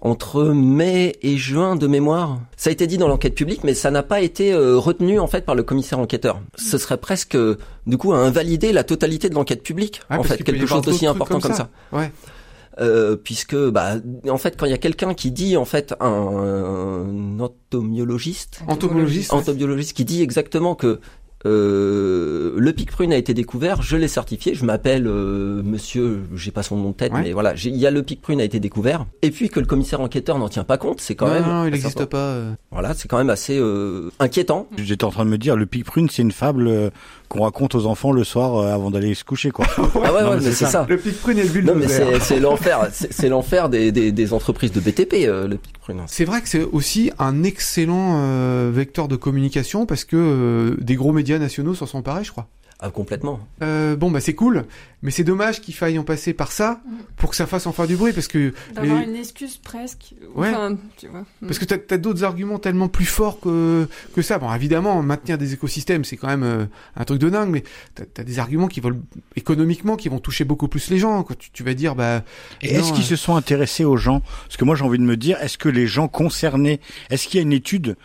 entre 0.00 0.44
mai 0.44 1.14
et 1.22 1.36
juin 1.36 1.76
de 1.76 1.86
mémoire. 1.86 2.40
Ça 2.56 2.70
a 2.70 2.72
été 2.72 2.86
dit 2.86 2.98
dans 2.98 3.08
l'enquête 3.08 3.34
publique, 3.34 3.62
mais 3.64 3.74
ça 3.74 3.90
n'a 3.90 4.02
pas 4.02 4.20
été 4.20 4.52
euh, 4.52 4.76
retenu 4.78 5.20
en 5.20 5.26
fait 5.26 5.44
par 5.44 5.54
le 5.54 5.62
commissaire 5.62 5.98
enquêteur. 5.98 6.40
Ce 6.56 6.78
serait 6.78 6.98
presque 6.98 7.36
euh, 7.36 7.56
du 7.86 7.96
coup 7.98 8.12
à 8.12 8.18
invalider 8.18 8.72
la 8.72 8.84
totalité 8.84 9.28
de 9.28 9.34
l'enquête 9.34 9.62
publique. 9.62 10.02
Ah, 10.10 10.18
en 10.18 10.22
fait, 10.22 10.42
quelque 10.42 10.66
chose 10.66 10.82
d'aussi 10.82 11.06
important 11.06 11.34
comme 11.40 11.42
comme 11.42 11.52
ça. 11.52 11.68
ça. 11.92 11.98
ouais. 11.98 12.10
Euh, 12.78 13.16
puisque 13.16 13.56
bah 13.56 13.94
en 14.28 14.36
fait 14.36 14.54
quand 14.58 14.66
il 14.66 14.70
y 14.70 14.74
a 14.74 14.78
quelqu'un 14.78 15.14
qui 15.14 15.30
dit 15.30 15.56
en 15.56 15.64
fait 15.64 15.94
un, 15.98 16.06
un 16.10 17.40
entomologiste 17.40 18.60
Entomologiste. 18.68 19.32
ouais. 19.32 19.38
entobiologiste 19.38 19.96
qui 19.96 20.04
dit 20.04 20.20
exactement 20.20 20.74
que 20.74 21.00
euh, 21.44 22.54
le 22.56 22.72
pic 22.72 22.90
prune 22.90 23.12
a 23.12 23.16
été 23.16 23.34
découvert, 23.34 23.82
je 23.82 23.96
l'ai 23.96 24.08
certifié, 24.08 24.54
je 24.54 24.64
m'appelle 24.64 25.06
euh, 25.06 25.62
monsieur, 25.62 26.20
j'ai 26.34 26.50
pas 26.50 26.62
son 26.62 26.76
nom 26.76 26.90
de 26.90 26.94
tête, 26.94 27.12
Ouais. 27.12 27.22
mais 27.22 27.32
voilà, 27.32 27.54
j'ai- 27.54 27.70
il 27.70 27.76
y 27.76 27.86
a 27.86 27.90
le 27.90 28.02
pic 28.02 28.20
prune 28.22 28.40
a 28.40 28.44
été 28.44 28.58
découvert, 28.60 29.06
et 29.22 29.30
puis 29.30 29.48
que 29.48 29.60
le 29.60 29.66
commissaire 29.66 30.00
enquêteur 30.00 30.38
n'en 30.38 30.48
tient 30.48 30.64
pas 30.64 30.78
compte, 30.78 31.00
c'est 31.00 31.14
quand 31.14 31.26
non, 31.28 31.34
même, 31.34 31.44
non, 31.44 31.64
il 31.66 31.72
n'existe 31.72 32.04
pas. 32.06 32.16
euh. 32.18 32.52
Voilà, 32.70 32.94
c'est 32.94 33.08
quand 33.08 33.18
même 33.18 33.30
assez 33.30 33.58
euh, 33.58 34.10
inquiétant. 34.18 34.68
J'étais 34.78 35.04
en 35.04 35.10
train 35.10 35.24
de 35.24 35.30
me 35.30 35.38
dire, 35.38 35.56
le 35.56 35.66
pic 35.66 35.84
prune, 35.84 36.08
c'est 36.10 36.22
une 36.22 36.32
fable 36.32 36.66
euh, 36.68 36.90
qu'on 37.28 37.42
raconte 37.42 37.74
aux 37.74 37.86
enfants 37.86 38.12
le 38.12 38.24
soir 38.24 38.56
euh, 38.56 38.72
avant 38.74 38.90
d'aller 38.90 39.14
se 39.14 39.24
coucher, 39.24 39.50
quoi. 39.50 39.66
ah 39.78 39.80
ouais, 40.12 40.22
non, 40.22 40.30
ouais, 40.30 40.36
mais 40.42 40.50
c'est 40.52 40.66
ça. 40.66 40.86
Le 40.88 40.96
pic 40.96 41.20
prune 41.20 41.38
et 41.38 41.42
le 41.44 41.62
Non 41.62 41.74
mais 41.74 41.86
bulldozer. 41.86 42.06
c'est 42.20 42.20
c'est 42.20 42.40
l'enfer, 42.40 42.88
c'est 42.92 43.12
c'est 43.12 43.28
l'enfer 43.28 43.68
des, 43.68 43.92
des, 43.92 44.12
des 44.12 44.32
entreprises 44.32 44.72
de 44.72 44.80
BTP, 44.80 45.26
euh, 45.26 45.48
le 45.48 45.56
pic 45.56 45.78
prune. 45.78 46.02
C'est 46.06 46.24
vrai 46.24 46.40
que 46.42 46.48
c'est 46.48 46.62
aussi 46.62 47.10
un 47.18 47.42
excellent 47.42 48.14
euh, 48.16 48.70
vecteur 48.72 49.08
de 49.08 49.16
communication 49.16 49.86
parce 49.86 50.04
que 50.04 50.16
euh, 50.16 50.76
des 50.80 50.94
gros 50.96 51.12
médias 51.12 51.38
nationaux 51.38 51.74
s'en 51.74 51.86
sont 51.86 52.02
parés, 52.02 52.24
je 52.24 52.30
crois. 52.32 52.46
Ah, 52.78 52.90
complètement. 52.90 53.40
Euh, 53.62 53.96
bon, 53.96 54.10
bah 54.10 54.20
c'est 54.20 54.34
cool, 54.34 54.66
mais 55.00 55.10
c'est 55.10 55.24
dommage 55.24 55.62
qu'il 55.62 55.74
faille 55.74 55.98
en 55.98 56.04
passer 56.04 56.34
par 56.34 56.52
ça 56.52 56.82
pour 57.16 57.30
que 57.30 57.36
ça 57.36 57.46
fasse 57.46 57.66
enfin 57.66 57.86
du 57.86 57.96
bruit, 57.96 58.12
parce 58.12 58.28
que 58.28 58.52
D'avoir 58.74 58.98
les- 59.00 59.06
une 59.06 59.16
excuse 59.16 59.56
presque. 59.56 60.14
Ouais. 60.34 60.50
Enfin, 60.50 60.76
tu 60.98 61.08
vois. 61.08 61.24
Parce 61.40 61.58
que 61.58 61.64
t'as 61.64 61.76
as, 61.94 61.96
d'autres 61.96 62.22
arguments 62.22 62.58
tellement 62.58 62.88
plus 62.88 63.06
forts 63.06 63.40
que, 63.40 63.88
que 64.14 64.20
ça. 64.20 64.38
Bon, 64.38 64.52
évidemment, 64.52 65.02
maintenir 65.02 65.38
des 65.38 65.54
écosystèmes, 65.54 66.04
c'est 66.04 66.18
quand 66.18 66.28
même 66.28 66.42
euh, 66.42 66.66
un 66.96 67.04
truc 67.04 67.18
de 67.18 67.30
dingue, 67.30 67.48
mais 67.48 67.64
t'as 67.94 68.04
as 68.20 68.24
des 68.24 68.38
arguments 68.38 68.68
qui 68.68 68.80
vont, 68.80 68.92
économiquement, 69.36 69.96
qui 69.96 70.10
vont 70.10 70.18
toucher 70.18 70.44
beaucoup 70.44 70.68
plus 70.68 70.90
les 70.90 70.98
gens. 70.98 71.22
Quoi. 71.22 71.34
Tu, 71.36 71.50
tu 71.50 71.62
vas 71.62 71.72
dire, 71.72 71.94
bah... 71.94 72.24
Et 72.60 72.74
est-ce 72.74 72.92
qu'ils 72.92 73.04
euh, 73.04 73.06
se 73.06 73.16
sont 73.16 73.36
intéressés 73.36 73.86
aux 73.86 73.96
gens? 73.96 74.20
Parce 74.44 74.58
que 74.58 74.64
moi 74.66 74.76
j'ai 74.76 74.84
envie 74.84 74.98
de 74.98 75.02
me 75.04 75.16
dire, 75.16 75.40
est-ce 75.40 75.56
que 75.56 75.70
les 75.70 75.86
gens 75.86 76.08
concernés, 76.08 76.80
est-ce 77.08 77.26
qu'il 77.26 77.38
y 77.38 77.40
a 77.40 77.42
une 77.42 77.54
étude 77.54 77.96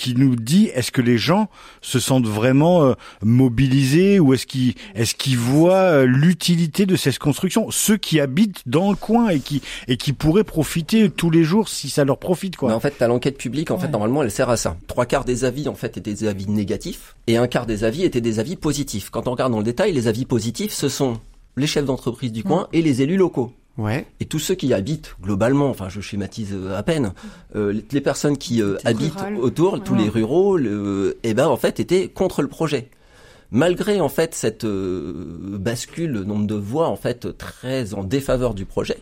qui 0.00 0.14
nous 0.14 0.34
dit 0.34 0.70
est-ce 0.74 0.90
que 0.90 1.02
les 1.02 1.18
gens 1.18 1.48
se 1.82 2.00
sentent 2.00 2.26
vraiment 2.26 2.84
euh, 2.84 2.94
mobilisés 3.22 4.18
ou 4.18 4.32
est-ce 4.32 4.46
qu'ils 4.46 4.74
est-ce 4.94 5.14
qu'ils 5.14 5.36
voient 5.36 5.74
euh, 5.74 6.06
l'utilité 6.06 6.86
de 6.86 6.96
cette 6.96 7.18
construction? 7.18 7.70
Ceux 7.70 7.98
qui 7.98 8.18
habitent 8.18 8.62
dans 8.66 8.88
le 8.90 8.96
coin 8.96 9.28
et 9.28 9.40
qui 9.40 9.60
et 9.88 9.98
qui 9.98 10.14
pourraient 10.14 10.42
profiter 10.44 11.10
tous 11.10 11.30
les 11.30 11.44
jours 11.44 11.68
si 11.68 11.90
ça 11.90 12.04
leur 12.04 12.18
profite 12.18 12.56
quoi 12.56 12.70
Mais 12.70 12.74
en 12.74 12.80
fait, 12.80 12.94
t'as 12.98 13.08
l'enquête 13.08 13.36
publique, 13.36 13.70
en 13.70 13.78
fait, 13.78 13.88
normalement, 13.88 14.22
elle 14.22 14.30
sert 14.30 14.48
à 14.48 14.56
ça. 14.56 14.76
Trois 14.86 15.04
quarts 15.04 15.24
des 15.24 15.44
avis, 15.44 15.68
en 15.68 15.74
fait, 15.74 15.98
étaient 15.98 16.14
des 16.14 16.24
avis 16.24 16.48
négatifs, 16.48 17.14
et 17.26 17.36
un 17.36 17.46
quart 17.46 17.66
des 17.66 17.84
avis 17.84 18.04
étaient 18.04 18.22
des 18.22 18.38
avis 18.38 18.56
positifs. 18.56 19.10
Quand 19.10 19.28
on 19.28 19.32
regarde 19.32 19.52
dans 19.52 19.58
le 19.58 19.64
détail, 19.64 19.92
les 19.92 20.08
avis 20.08 20.24
positifs, 20.24 20.72
ce 20.72 20.88
sont 20.88 21.20
les 21.56 21.66
chefs 21.66 21.84
d'entreprise 21.84 22.32
du 22.32 22.42
coin 22.42 22.68
et 22.72 22.80
les 22.80 23.02
élus 23.02 23.16
locaux. 23.16 23.52
Ouais. 23.80 24.06
Et 24.20 24.26
tous 24.26 24.38
ceux 24.38 24.54
qui 24.54 24.66
y 24.68 24.74
habitent 24.74 25.16
globalement, 25.22 25.70
enfin 25.70 25.88
je 25.88 26.00
schématise 26.00 26.50
euh, 26.52 26.76
à 26.78 26.82
peine, 26.82 27.12
euh, 27.56 27.72
les- 27.92 28.00
personnes 28.00 28.36
qui 28.36 28.62
euh, 28.62 28.76
habitent 28.84 29.14
autour, 29.40 29.82
tous 29.82 29.94
les 29.94 30.08
ruraux, 30.08 30.56
le, 30.56 31.18
eh 31.22 31.34
ben 31.34 31.46
en 31.48 31.56
fait 31.56 31.80
étaient 31.80 32.08
contre 32.08 32.42
le 32.42 32.48
projet. 32.48 32.90
Malgré 33.52 34.00
en 34.00 34.08
fait 34.08 34.34
cette 34.34 34.64
euh, 34.64 35.12
bascule, 35.58 36.12
le 36.12 36.24
nombre 36.24 36.46
de 36.46 36.54
voix 36.54 36.88
en 36.88 36.96
fait 36.96 37.36
très 37.36 37.94
en 37.94 38.04
défaveur 38.04 38.54
du 38.54 38.64
projet, 38.64 38.98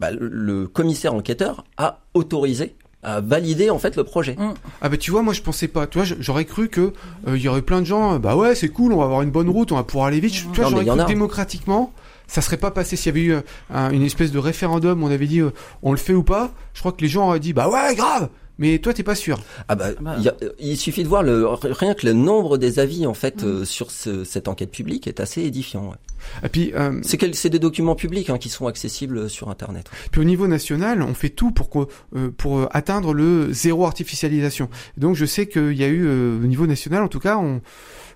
bah, 0.00 0.10
le, 0.10 0.28
le 0.28 0.66
commissaire 0.66 1.14
enquêteur 1.14 1.62
a 1.76 2.00
autorisé, 2.14 2.74
a 3.04 3.20
validé 3.20 3.70
en 3.70 3.78
fait 3.78 3.94
le 3.96 4.02
projet. 4.04 4.36
Ah 4.80 4.88
bah 4.88 4.96
tu 4.96 5.10
vois, 5.12 5.22
moi 5.22 5.34
je 5.34 5.42
pensais 5.42 5.68
pas. 5.68 5.86
Tu 5.86 5.98
vois, 5.98 6.06
j'aurais 6.18 6.46
cru 6.46 6.68
que 6.68 6.92
euh, 7.28 7.36
il 7.36 7.42
y 7.42 7.48
aurait 7.48 7.62
plein 7.62 7.80
de 7.80 7.86
gens. 7.86 8.18
Bah 8.18 8.34
ouais, 8.34 8.54
c'est 8.54 8.70
cool, 8.70 8.92
on 8.92 8.98
va 8.98 9.04
avoir 9.04 9.22
une 9.22 9.30
bonne 9.30 9.48
route, 9.50 9.70
on 9.72 9.76
va 9.76 9.84
pouvoir 9.84 10.06
aller 10.06 10.20
vite. 10.20 10.32
Tu 10.32 10.60
vois, 10.60 10.70
j'aurais 10.70 10.84
cru 10.84 11.00
a. 11.00 11.04
démocratiquement, 11.04 11.92
ça 12.26 12.40
serait 12.40 12.56
pas 12.56 12.70
passé 12.70 12.96
s'il 12.96 13.06
y 13.06 13.18
avait 13.18 13.26
eu 13.26 13.32
euh, 13.34 13.40
un- 13.70 13.90
une 13.90 14.02
espèce 14.02 14.32
de 14.32 14.38
référendum. 14.38 15.02
où 15.02 15.06
On 15.06 15.10
avait 15.10 15.26
dit, 15.26 15.40
euh, 15.40 15.50
on 15.82 15.90
le 15.92 15.98
fait 15.98 16.14
ou 16.14 16.22
pas. 16.22 16.52
Je 16.74 16.80
crois 16.80 16.92
que 16.92 17.02
les 17.02 17.08
gens 17.08 17.28
auraient 17.28 17.40
dit, 17.40 17.52
bah 17.52 17.68
ouais, 17.68 17.94
grave. 17.94 18.28
Mais 18.56 18.78
toi, 18.78 18.94
t'es 18.94 19.02
pas 19.02 19.16
sûr. 19.16 19.40
Ah 19.66 19.74
bah, 19.74 19.88
Bah. 20.00 20.14
il 20.16 20.22
y 20.24 20.28
a- 20.28 20.36
il 20.60 20.76
suffit 20.76 21.02
de 21.02 21.08
voir 21.08 21.24
le 21.24 21.44
rien 21.48 21.92
que 21.94 22.06
le 22.06 22.12
nombre 22.12 22.56
des 22.56 22.78
avis 22.78 23.04
en 23.04 23.12
fait 23.12 23.42
euh, 23.42 23.64
sur 23.64 23.90
ce- 23.90 24.22
cette 24.22 24.46
enquête 24.46 24.70
publique 24.70 25.08
est 25.08 25.18
assez 25.18 25.42
édifiant. 25.42 25.88
ouais. 25.88 25.96
Et 26.44 26.48
puis, 26.48 26.72
euh, 26.74 27.00
C'est 27.02 27.50
des 27.50 27.58
documents 27.58 27.96
publics 27.96 28.30
hein, 28.30 28.38
qui 28.38 28.48
sont 28.48 28.68
accessibles 28.68 29.28
sur 29.28 29.50
internet. 29.50 29.90
Puis 30.12 30.20
au 30.20 30.24
niveau 30.24 30.46
national, 30.46 31.02
on 31.02 31.14
fait 31.14 31.30
tout 31.30 31.50
pour, 31.50 31.68
que- 31.68 31.88
euh, 32.16 32.30
pour 32.30 32.60
euh, 32.60 32.68
atteindre 32.70 33.12
le 33.12 33.52
zéro 33.52 33.86
artificialisation. 33.86 34.68
Donc 34.96 35.16
je 35.16 35.24
sais 35.26 35.48
qu'il 35.48 35.72
y 35.76 35.82
a 35.82 35.88
eu, 35.88 36.06
euh, 36.06 36.36
au 36.40 36.46
niveau 36.46 36.68
national 36.68 37.02
en 37.02 37.08
tout 37.08 37.18
cas, 37.20 37.36
on, 37.36 37.60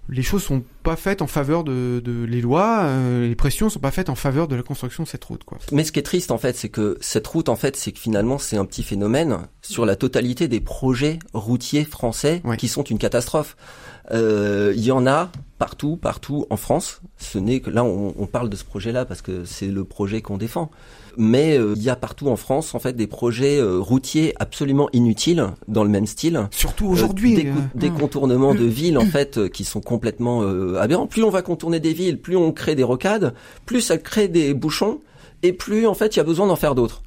les 0.08 0.22
choses 0.22 0.44
sont 0.44 0.62
pas 0.88 0.96
faites 0.96 1.20
en 1.22 1.26
faveur 1.26 1.64
de, 1.64 2.00
de 2.02 2.24
les 2.24 2.40
lois, 2.40 2.80
euh, 2.84 3.28
les 3.28 3.34
pressions 3.34 3.68
sont 3.68 3.78
pas 3.78 3.90
faites 3.90 4.08
en 4.08 4.14
faveur 4.14 4.48
de 4.48 4.56
la 4.56 4.62
construction 4.62 5.02
de 5.02 5.08
cette 5.08 5.24
route. 5.24 5.44
Quoi. 5.44 5.58
Mais 5.72 5.84
ce 5.84 5.92
qui 5.92 5.98
est 5.98 6.02
triste 6.02 6.30
en 6.30 6.38
fait, 6.38 6.56
c'est 6.56 6.70
que 6.70 6.96
cette 7.00 7.26
route 7.26 7.48
en 7.50 7.56
fait, 7.56 7.76
c'est 7.76 7.92
que 7.92 7.98
finalement 7.98 8.38
c'est 8.38 8.56
un 8.56 8.64
petit 8.64 8.82
phénomène 8.82 9.38
sur 9.62 9.84
la 9.84 9.96
totalité 9.96 10.48
des 10.48 10.60
projets 10.60 11.18
routiers 11.34 11.84
français 11.84 12.40
Ouais. 12.44 12.56
qui 12.56 12.68
sont 12.68 12.82
une 12.84 12.98
catastrophe. 12.98 13.56
Euh, 14.12 14.72
Il 14.76 14.82
y 14.84 14.90
en 14.90 15.06
a 15.06 15.30
partout, 15.58 15.96
partout 15.96 16.46
en 16.48 16.56
France. 16.56 17.02
Ce 17.18 17.36
n'est 17.38 17.60
que 17.60 17.68
là 17.68 17.84
on, 17.84 18.14
on 18.18 18.26
parle 18.26 18.48
de 18.48 18.56
ce 18.56 18.64
projet-là 18.64 19.04
parce 19.04 19.20
que 19.20 19.44
c'est 19.44 19.66
le 19.66 19.84
projet 19.84 20.22
qu'on 20.22 20.38
défend. 20.38 20.70
Mais 21.20 21.58
euh, 21.58 21.74
il 21.76 21.82
y 21.82 21.90
a 21.90 21.96
partout 21.96 22.28
en 22.28 22.36
France 22.36 22.74
en 22.76 22.78
fait 22.78 22.94
des 22.94 23.08
projets 23.08 23.58
euh, 23.58 23.78
routiers 23.80 24.34
absolument 24.38 24.88
inutiles 24.92 25.44
dans 25.66 25.82
le 25.82 25.90
même 25.90 26.06
style. 26.06 26.46
Surtout 26.52 26.86
aujourd'hui. 26.86 27.34
des, 27.34 27.52
des 27.74 27.90
contournements 27.90 28.54
de 28.54 28.64
villes 28.64 28.96
en 28.98 29.04
fait 29.06 29.48
qui 29.50 29.64
sont 29.64 29.80
complètement 29.80 30.42
euh, 30.78 30.82
aberrants. 30.82 31.06
Plus 31.06 31.22
on 31.24 31.30
va 31.30 31.42
contourner 31.42 31.80
des 31.80 31.92
villes, 31.92 32.20
plus 32.20 32.36
on 32.36 32.52
crée 32.52 32.74
des 32.74 32.84
rocades, 32.84 33.34
plus 33.66 33.80
ça 33.80 33.98
crée 33.98 34.28
des 34.28 34.54
bouchons, 34.54 35.00
et 35.42 35.52
plus 35.52 35.86
en 35.86 35.94
fait 35.94 36.14
il 36.14 36.18
y 36.18 36.20
a 36.20 36.24
besoin 36.24 36.46
d'en 36.46 36.56
faire 36.56 36.74
d'autres. 36.74 37.02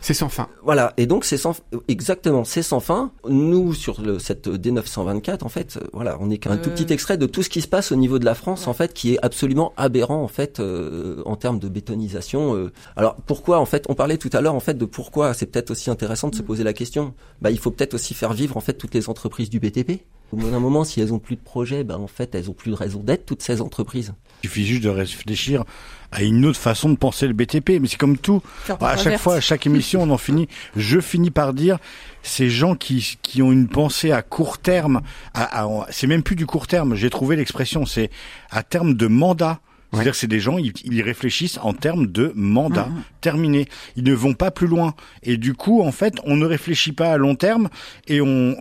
c'est 0.00 0.14
sans 0.14 0.28
fin. 0.28 0.48
Voilà, 0.62 0.94
et 0.96 1.06
donc 1.06 1.24
c'est 1.24 1.36
sans 1.36 1.56
exactement 1.88 2.44
c'est 2.44 2.62
sans 2.62 2.78
fin. 2.78 3.10
Nous 3.28 3.74
sur 3.74 4.00
le, 4.00 4.20
cette 4.20 4.46
D924 4.46 5.42
en 5.44 5.48
fait, 5.48 5.76
euh, 5.76 5.86
voilà, 5.92 6.16
on 6.20 6.28
n'est 6.28 6.38
qu'un 6.38 6.56
tout 6.56 6.70
Euh. 6.70 6.72
petit 6.72 6.92
extrait 6.92 7.16
de 7.18 7.26
tout 7.26 7.42
ce 7.42 7.48
qui 7.48 7.60
se 7.62 7.66
passe 7.66 7.90
au 7.90 7.96
niveau 7.96 8.20
de 8.20 8.24
la 8.24 8.36
France 8.36 8.68
en 8.68 8.74
fait, 8.74 8.94
qui 8.94 9.14
est 9.14 9.18
absolument 9.22 9.72
aberrant 9.76 10.22
en 10.22 10.28
fait 10.28 10.60
euh, 10.60 11.20
en 11.26 11.34
termes 11.34 11.58
de 11.58 11.68
bétonisation. 11.68 12.54
euh. 12.54 12.72
Alors 12.94 13.16
pourquoi 13.26 13.58
en 13.58 13.66
fait, 13.66 13.86
on 13.88 13.94
parlait 13.96 14.18
tout 14.18 14.30
à 14.32 14.40
l'heure 14.40 14.54
en 14.54 14.60
fait 14.60 14.74
de 14.78 14.84
pourquoi 14.84 15.34
c'est 15.34 15.46
peut-être 15.46 15.72
aussi 15.72 15.90
intéressant 15.90 16.28
de 16.28 16.36
se 16.36 16.42
poser 16.42 16.62
la 16.62 16.72
question. 16.72 17.12
Bah 17.42 17.50
il 17.50 17.58
faut 17.58 17.72
peut-être 17.72 17.94
aussi 17.94 18.14
faire 18.14 18.32
vivre 18.32 18.56
en 18.56 18.60
fait 18.60 18.74
toutes 18.74 18.94
les 18.94 19.08
entreprises 19.08 19.50
du 19.50 19.58
BTP. 19.58 20.02
Au 20.32 20.36
bout 20.36 20.50
d'un 20.50 20.60
moment, 20.60 20.84
si 20.84 21.00
elles 21.00 21.12
ont 21.14 21.18
plus 21.18 21.36
de 21.36 21.40
projets, 21.40 21.84
bah 21.84 21.98
en 21.98 22.06
fait 22.06 22.34
elles 22.34 22.50
ont 22.50 22.54
plus 22.54 22.70
de 22.70 22.76
raison 22.76 23.00
d'être 23.00 23.24
toutes 23.24 23.42
ces 23.42 23.60
entreprises. 23.62 24.12
il 24.42 24.48
suffit 24.48 24.66
juste 24.66 24.82
de 24.84 24.88
réfléchir 24.90 25.64
à 26.12 26.22
une 26.22 26.44
autre 26.44 26.58
façon 26.58 26.90
de 26.90 26.96
penser 26.96 27.26
le 27.26 27.32
BTP 27.32 27.80
mais 27.80 27.88
c'est 27.88 27.96
comme 27.96 28.18
tout. 28.18 28.42
À 28.80 28.96
chaque 28.96 29.18
fois 29.18 29.36
à 29.36 29.40
chaque 29.40 29.66
émission 29.66 30.02
on 30.02 30.10
en 30.10 30.18
finit. 30.18 30.46
Je 30.76 31.00
finis 31.00 31.30
par 31.30 31.54
dire 31.54 31.78
ces 32.22 32.50
gens 32.50 32.74
qui 32.74 33.16
qui 33.22 33.40
ont 33.42 33.52
une 33.52 33.68
pensée 33.68 34.12
à 34.12 34.20
court 34.22 34.58
terme 34.58 35.00
à, 35.34 35.64
à- 35.64 35.86
c'est 35.90 36.06
même 36.06 36.22
plus 36.22 36.36
du 36.36 36.44
court 36.46 36.66
terme 36.66 36.94
j'ai 36.94 37.08
trouvé 37.10 37.36
l'expression 37.36 37.86
c'est 37.86 38.10
à 38.50 38.62
terme 38.62 38.94
de 38.94 39.06
mandat 39.06 39.60
c'est-à-dire 39.92 40.12
que 40.12 40.18
c'est 40.18 40.26
des 40.26 40.40
gens, 40.40 40.58
ils, 40.58 40.72
ils 40.84 41.02
réfléchissent 41.02 41.58
en 41.62 41.72
termes 41.72 42.06
de 42.06 42.32
mandat 42.34 42.88
terminé. 43.20 43.66
Ils 43.96 44.04
ne 44.04 44.12
vont 44.14 44.34
pas 44.34 44.50
plus 44.50 44.66
loin. 44.66 44.94
Et 45.22 45.36
du 45.36 45.54
coup, 45.54 45.82
en 45.82 45.92
fait, 45.92 46.14
on 46.24 46.36
ne 46.36 46.44
réfléchit 46.46 46.92
pas 46.92 47.12
à 47.12 47.16
long 47.16 47.34
terme 47.34 47.68
et 48.06 48.20
on, 48.20 48.54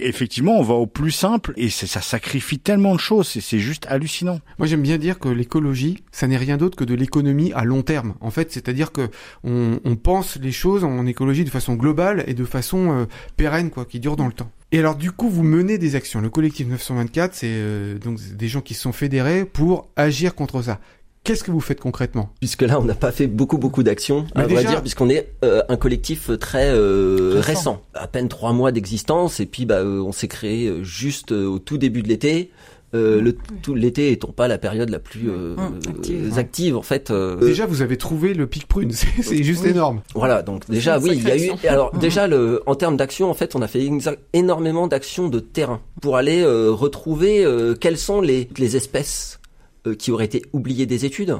effectivement, 0.00 0.58
on 0.58 0.62
va 0.62 0.74
au 0.74 0.86
plus 0.86 1.10
simple 1.10 1.52
et 1.56 1.68
ça 1.70 2.00
sacrifie 2.00 2.58
tellement 2.58 2.94
de 2.94 3.00
choses. 3.00 3.28
C'est- 3.28 3.40
C'est 3.40 3.58
juste 3.60 3.86
hallucinant. 3.88 4.40
Moi, 4.58 4.66
j'aime 4.66 4.82
bien 4.82 4.98
dire 4.98 5.18
que 5.18 5.28
l'écologie, 5.28 6.02
ça 6.12 6.26
n'est 6.26 6.36
rien 6.36 6.56
d'autre 6.56 6.76
que 6.76 6.84
de 6.84 6.94
l'économie 6.94 7.52
à 7.54 7.64
long 7.64 7.82
terme. 7.82 8.14
En 8.20 8.30
fait, 8.30 8.50
c'est-à-dire 8.52 8.90
que 8.90 9.10
on, 9.44 9.78
on 9.84 9.96
pense 9.96 10.36
les 10.40 10.50
choses 10.52 10.82
en 10.82 11.06
écologie 11.06 11.44
de 11.44 11.50
façon 11.50 11.74
globale 11.74 12.24
et 12.26 12.34
de 12.34 12.44
façon 12.44 12.90
euh, 12.92 13.04
pérenne, 13.36 13.70
quoi, 13.70 13.84
qui 13.84 14.00
dure 14.00 14.16
dans 14.16 14.26
le 14.26 14.32
temps. 14.32 14.50
Et 14.74 14.80
alors, 14.80 14.96
du 14.96 15.12
coup, 15.12 15.28
vous 15.28 15.44
menez 15.44 15.78
des 15.78 15.94
actions. 15.94 16.20
Le 16.20 16.30
collectif 16.30 16.66
924, 16.66 17.32
c'est 17.32 17.46
euh, 17.48 17.96
donc 17.96 18.18
des 18.36 18.48
gens 18.48 18.60
qui 18.60 18.74
se 18.74 18.80
sont 18.82 18.90
fédérés 18.92 19.44
pour 19.44 19.86
agir 19.94 20.34
contre 20.34 20.62
ça. 20.62 20.80
Qu'est-ce 21.22 21.44
que 21.44 21.52
vous 21.52 21.60
faites 21.60 21.78
concrètement? 21.78 22.30
Puisque 22.40 22.62
là, 22.62 22.80
on 22.80 22.84
n'a 22.84 22.96
pas 22.96 23.12
fait 23.12 23.28
beaucoup, 23.28 23.56
beaucoup 23.56 23.84
d'actions, 23.84 24.26
à 24.34 24.42
vrai 24.42 24.56
déjà- 24.56 24.68
dire, 24.70 24.80
puisqu'on 24.80 25.08
est 25.10 25.28
euh, 25.44 25.62
un 25.68 25.76
collectif 25.76 26.28
très 26.40 26.70
euh, 26.70 27.34
Récent. 27.36 27.46
récent. 27.46 27.82
À 27.94 28.08
peine 28.08 28.28
trois 28.28 28.52
mois 28.52 28.72
d'existence, 28.72 29.38
et 29.38 29.46
puis 29.46 29.64
bah, 29.64 29.76
euh, 29.76 30.00
on 30.02 30.10
s'est 30.10 30.26
créé 30.28 30.66
euh, 30.66 30.82
juste 30.82 31.30
euh, 31.30 31.46
au 31.46 31.60
tout 31.60 31.78
début 31.78 32.02
de 32.02 32.08
l'été. 32.08 32.50
Euh, 32.94 33.20
le 33.20 33.34
tout 33.62 33.74
l'été 33.74 34.12
étant 34.12 34.30
pas 34.32 34.46
la 34.46 34.56
période 34.56 34.88
la 34.88 35.00
plus 35.00 35.28
euh, 35.28 35.56
active, 35.88 36.26
euh, 36.26 36.30
ouais. 36.30 36.38
active 36.38 36.76
en 36.76 36.82
fait. 36.82 37.10
euh, 37.10 37.36
Déjà, 37.40 37.66
vous 37.66 37.82
avez 37.82 37.96
trouvé 37.96 38.34
le 38.34 38.46
pic 38.46 38.66
prune. 38.68 38.92
C'est 39.22 39.42
juste 39.42 39.64
Oui. 39.64 39.70
énorme. 39.70 40.00
Voilà, 40.14 40.42
donc 40.42 40.68
déjà 40.70 40.98
oui, 41.00 41.10
il 41.14 41.26
y 41.26 41.30
a 41.30 41.36
eu 41.36 41.50
alors 41.68 41.92
Mhm. 41.94 42.00
déjà 42.00 42.26
le 42.28 42.62
en 42.66 42.74
termes 42.76 42.96
d'action 42.96 43.28
en 43.30 43.34
fait, 43.34 43.56
on 43.56 43.62
a 43.62 43.66
fait 43.68 43.88
énormément 44.32 44.86
d'actions 44.86 45.28
de 45.28 45.40
terrain 45.40 45.80
pour 46.00 46.16
aller 46.16 46.42
euh, 46.42 46.70
retrouver 46.70 47.44
euh, 47.44 47.74
quelles 47.74 47.98
sont 47.98 48.20
les 48.20 48.48
les 48.58 48.76
espèces 48.76 49.40
euh, 49.88 49.94
qui 49.96 50.12
auraient 50.12 50.24
été 50.26 50.42
oubliées 50.52 50.86
des 50.86 51.04
études. 51.04 51.36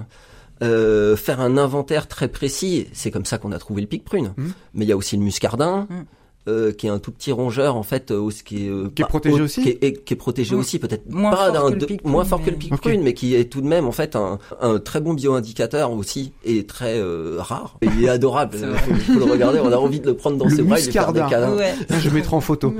Euh, 0.62 1.17
faire 1.17 1.40
un 1.40 1.57
inventaire 1.57 2.07
très 2.09 2.29
précis, 2.29 2.87
c'est 2.93 3.11
comme 3.11 3.25
ça 3.25 3.38
qu'on 3.38 3.53
a 3.53 3.59
trouvé 3.59 3.81
le 3.83 3.88
pic 3.88 4.05
prune. 4.05 4.33
Mhm. 4.37 4.53
Mais 4.75 4.85
il 4.85 4.88
y 4.88 4.93
a 4.93 4.97
aussi 4.97 5.17
le 5.17 5.23
muscardin. 5.23 5.87
Euh, 6.47 6.73
qui 6.73 6.87
est 6.87 6.91
un 6.91 6.99
tout 6.99 7.11
petit 7.11 7.33
rongeur 7.33 7.77
en 7.77 7.83
fait, 7.83 8.11
euh, 8.11 8.29
qui 8.45 8.67
est 8.67 8.69
euh, 8.69 8.91
Qui 8.95 9.03
est 9.03 9.07
protégé 9.07 9.41
au- 9.41 9.45
aussi 9.45 9.63
qui 9.63 9.69
est, 9.71 9.79
et- 9.83 9.93
qui 9.95 10.13
est 10.15 10.17
protégé 10.17 10.55
aussi, 10.55 10.79
peut-être 10.79 11.11
Moins 11.11 11.31
pas 11.31 11.37
fort 11.47 11.53
d'un 11.53 11.69
que 11.69 11.73
le 11.75 11.81
de- 11.81 11.87
pic 11.87 12.05
moins 12.05 12.21
prune, 12.23 12.29
fort 12.31 12.41
que 12.41 12.47
le 12.47 12.53
mais- 12.53 12.59
pic 12.59 12.73
Ok. 12.75 12.81
prune, 12.83 13.03
mais 13.03 13.15
qui 13.15 13.35
est 13.35 13.45
tout 13.45 13.61
de 13.63 13.67
même 13.67 13.87
en 13.87 13.93
fait 13.93 14.15
un, 14.17 14.39
un 14.61 14.79
très 14.79 15.01
bon 15.01 15.15
bioindicateur 15.15 15.91
aussi 15.93 16.33
et 16.45 16.65
très 16.67 16.99
euh, 16.99 17.37
rare. 17.39 17.77
Et 17.83 17.87
il 17.99 18.05
est 18.05 18.09
adorable. 18.09 18.57
C'est 18.59 18.67
Il 18.91 18.97
faut, 18.97 19.19
le 19.19 19.25
regarder. 19.33 19.61
On 19.61 19.73
a 19.73 19.77
envie 19.77 20.01
de 20.01 20.07
le 20.07 20.15
prendre 20.17 20.37
dans 20.37 20.45
Le 20.47 20.55
ses 20.55 20.63
bras 20.63 20.79
et 20.79 20.83
lui 20.85 20.93
faire 20.93 21.13
des 21.13 21.21
câlins. 21.21 21.57
Ouais. 21.57 21.75
Je 21.99 22.11
mettrai 22.11 22.37
en 22.37 22.41
photo. 22.41 22.75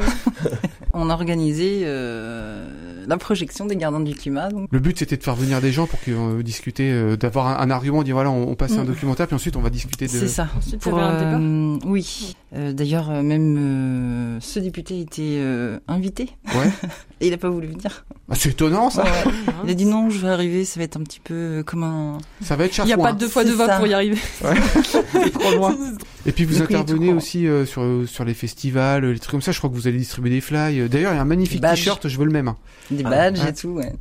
On 0.97 1.11
a 1.11 1.13
organisé 1.15 1.83
euh, 1.85 2.67
la 3.07 3.17
projection 3.17 3.67
des 3.67 3.77
gardiens 3.77 4.01
du 4.01 4.15
climat. 4.15 4.49
Donc. 4.49 4.69
Le 4.71 4.79
but, 4.79 4.99
c'était 4.99 5.17
de 5.17 5.23
faire 5.23 5.35
venir 5.35 5.61
des 5.61 5.73
gens 5.73 5.87
pour 5.87 5.99
qu'on 6.01 6.41
discute, 6.41 6.79
euh, 6.81 7.17
d'avoir 7.17 7.49
un, 7.49 7.57
un 7.67 7.71
argument, 7.71 8.03
dire 8.03 8.15
voilà, 8.15 8.31
on, 8.31 8.49
on 8.49 8.55
passe 8.55 8.73
un 8.79 8.85
Mm. 8.85 8.87
documentaire, 8.87 9.27
puis 9.27 9.35
ensuite 9.37 9.57
on 9.57 9.61
va 9.61 9.71
discuter 9.71 10.07
de. 10.07 10.11
C'est 10.11 10.29
ça. 10.29 10.49
Ensuite, 10.57 10.81
Pour, 10.81 10.99
un 10.99 11.19
débat. 11.19 11.39
euh, 11.39 11.79
oui. 11.91 12.37
Euh, 12.55 12.73
D'ailleurs, 12.73 13.11
euh, 13.11 13.23
même 13.23 13.57
euh, 13.59 14.39
ce 14.41 14.61
député 14.61 15.01
était 15.01 15.37
euh, 15.39 15.79
invité. 15.89 16.31
Ouais. 16.55 16.71
Et 17.21 17.27
il 17.27 17.31
n'a 17.31 17.39
pas 17.39 17.49
voulu 17.51 17.67
venir. 17.69 18.05
Ah, 18.31 18.35
c'est 18.35 18.51
étonnant 18.51 18.91
ça. 18.91 19.03
Ouais, 19.05 19.11
ouais. 19.27 19.33
Il 19.65 19.71
a 19.71 19.75
dit 19.75 19.87
non, 19.87 20.11
je 20.11 20.19
vais 20.19 20.29
arriver, 20.29 20.65
ça 20.65 20.79
va 20.79 20.85
être 20.85 20.97
un 20.97 21.03
petit 21.03 21.21
peu 21.21 21.35
euh, 21.35 21.63
comme 21.65 21.83
un. 21.83 22.19
Ça 22.43 22.55
va 22.57 22.65
être 22.67 22.79
Il 22.79 22.85
n'y 22.85 22.93
a 22.93 22.97
pas 22.99 23.13
deux 23.13 23.29
fois 23.29 23.43
voix 23.45 23.67
ça. 23.67 23.79
pour 23.79 23.87
y 23.87 23.95
arriver. 23.95 24.19
C'est 25.13 25.31
trop 25.33 25.55
loin. 25.57 25.75
Et 26.27 26.33
puis 26.33 26.45
vous 26.47 26.63
intervenez 26.63 27.13
aussi 27.13 27.47
euh, 27.47 27.67
sur 27.67 27.85
sur 28.07 28.25
les 28.25 28.33
festivals, 28.35 29.05
les 29.05 29.19
trucs 29.19 29.31
comme 29.31 29.43
ça. 29.43 29.53
Je 29.53 29.59
crois 29.59 29.69
que 29.69 29.75
vous 29.75 29.87
allez 29.89 29.99
distribuer 29.99 30.31
des 30.31 30.41
fly. 30.41 30.89
D'ailleurs, 30.89 31.13
il 31.13 31.17
y 31.17 31.19
a 31.19 31.21
un 31.23 31.25
magnifique 31.27 31.61
t-shirt, 31.61 32.09
je 32.09 32.19
veux 32.19 32.25
le 32.25 32.31
même. 32.33 32.49
hein. 32.49 32.57
Des 32.91 33.03
badges 33.03 33.41
Ah. 33.45 33.49
et 33.51 33.55
tout, 33.55 33.69
ouais. 33.69 33.93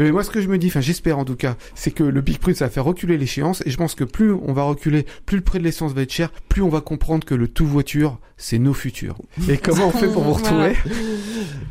Euh, 0.00 0.12
moi, 0.12 0.24
ce 0.24 0.30
que 0.30 0.40
je 0.40 0.48
me 0.48 0.58
dis, 0.58 0.66
enfin, 0.68 0.80
j'espère 0.80 1.18
en 1.18 1.24
tout 1.24 1.36
cas, 1.36 1.56
c'est 1.74 1.90
que 1.90 2.02
le 2.04 2.20
Big 2.20 2.38
Prix, 2.38 2.54
ça 2.56 2.64
va 2.66 2.70
faire 2.70 2.84
reculer 2.84 3.18
l'échéance. 3.18 3.62
Et 3.66 3.70
je 3.70 3.76
pense 3.76 3.94
que 3.94 4.04
plus 4.04 4.32
on 4.32 4.52
va 4.52 4.62
reculer, 4.64 5.06
plus 5.26 5.36
le 5.36 5.42
prix 5.44 5.58
de 5.58 5.64
l'essence 5.64 5.92
va 5.92 6.02
être 6.02 6.12
cher, 6.12 6.30
plus 6.48 6.62
on 6.62 6.68
va 6.68 6.80
comprendre 6.80 7.24
que 7.24 7.34
le 7.34 7.46
tout 7.48 7.66
voiture, 7.66 8.18
c'est 8.36 8.58
nos 8.58 8.74
futurs. 8.74 9.16
Et 9.48 9.58
comment 9.58 9.88
on 9.88 9.92
fait 9.92 10.08
pour 10.08 10.22
vous 10.24 10.32
retrouver 10.34 10.74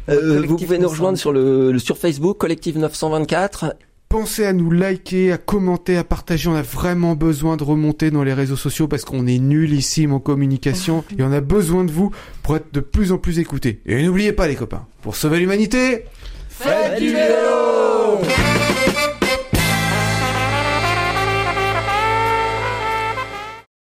Euh, 0.10 0.44
vous 0.48 0.56
pouvez 0.58 0.78
nous 0.80 0.88
rejoindre 0.90 1.18
sur 1.18 1.32
le, 1.34 1.72
le- 1.74 1.80
sur 1.80 1.98
Facebook, 1.98 2.38
Collectif 2.38 2.76
924. 2.76 3.76
Pensez 4.10 4.46
à 4.46 4.54
nous 4.54 4.72
liker, 4.72 5.34
à 5.34 5.38
commenter, 5.38 5.98
à 5.98 6.06
partager. 6.06 6.48
On 6.48 6.56
a 6.56 6.62
vraiment 6.62 7.16
besoin 7.16 7.58
de 7.58 7.64
remonter 7.64 8.10
dans 8.10 8.24
les 8.24 8.34
réseaux 8.34 8.56
sociaux 8.56 8.88
parce 8.88 9.04
qu'on 9.04 9.28
est 9.28 9.38
nullissime 9.38 10.14
en 10.14 10.20
communication 10.20 11.04
et 11.18 11.24
on 11.24 11.32
a 11.32 11.42
besoin 11.42 11.84
de 11.84 11.92
vous 11.92 12.12
pour 12.42 12.56
être 12.56 12.74
de 12.74 12.80
plus 12.80 13.12
en 13.12 13.18
plus 13.18 13.40
écoutés. 13.40 13.82
Et 13.86 14.02
n'oubliez 14.04 14.32
pas 14.32 14.48
les 14.48 14.56
copains, 14.56 14.86
pour 15.02 15.16
sauver 15.18 15.40
l'humanité, 15.40 16.06
Faites 16.50 17.00
du 17.00 17.10
vélo 17.10 18.22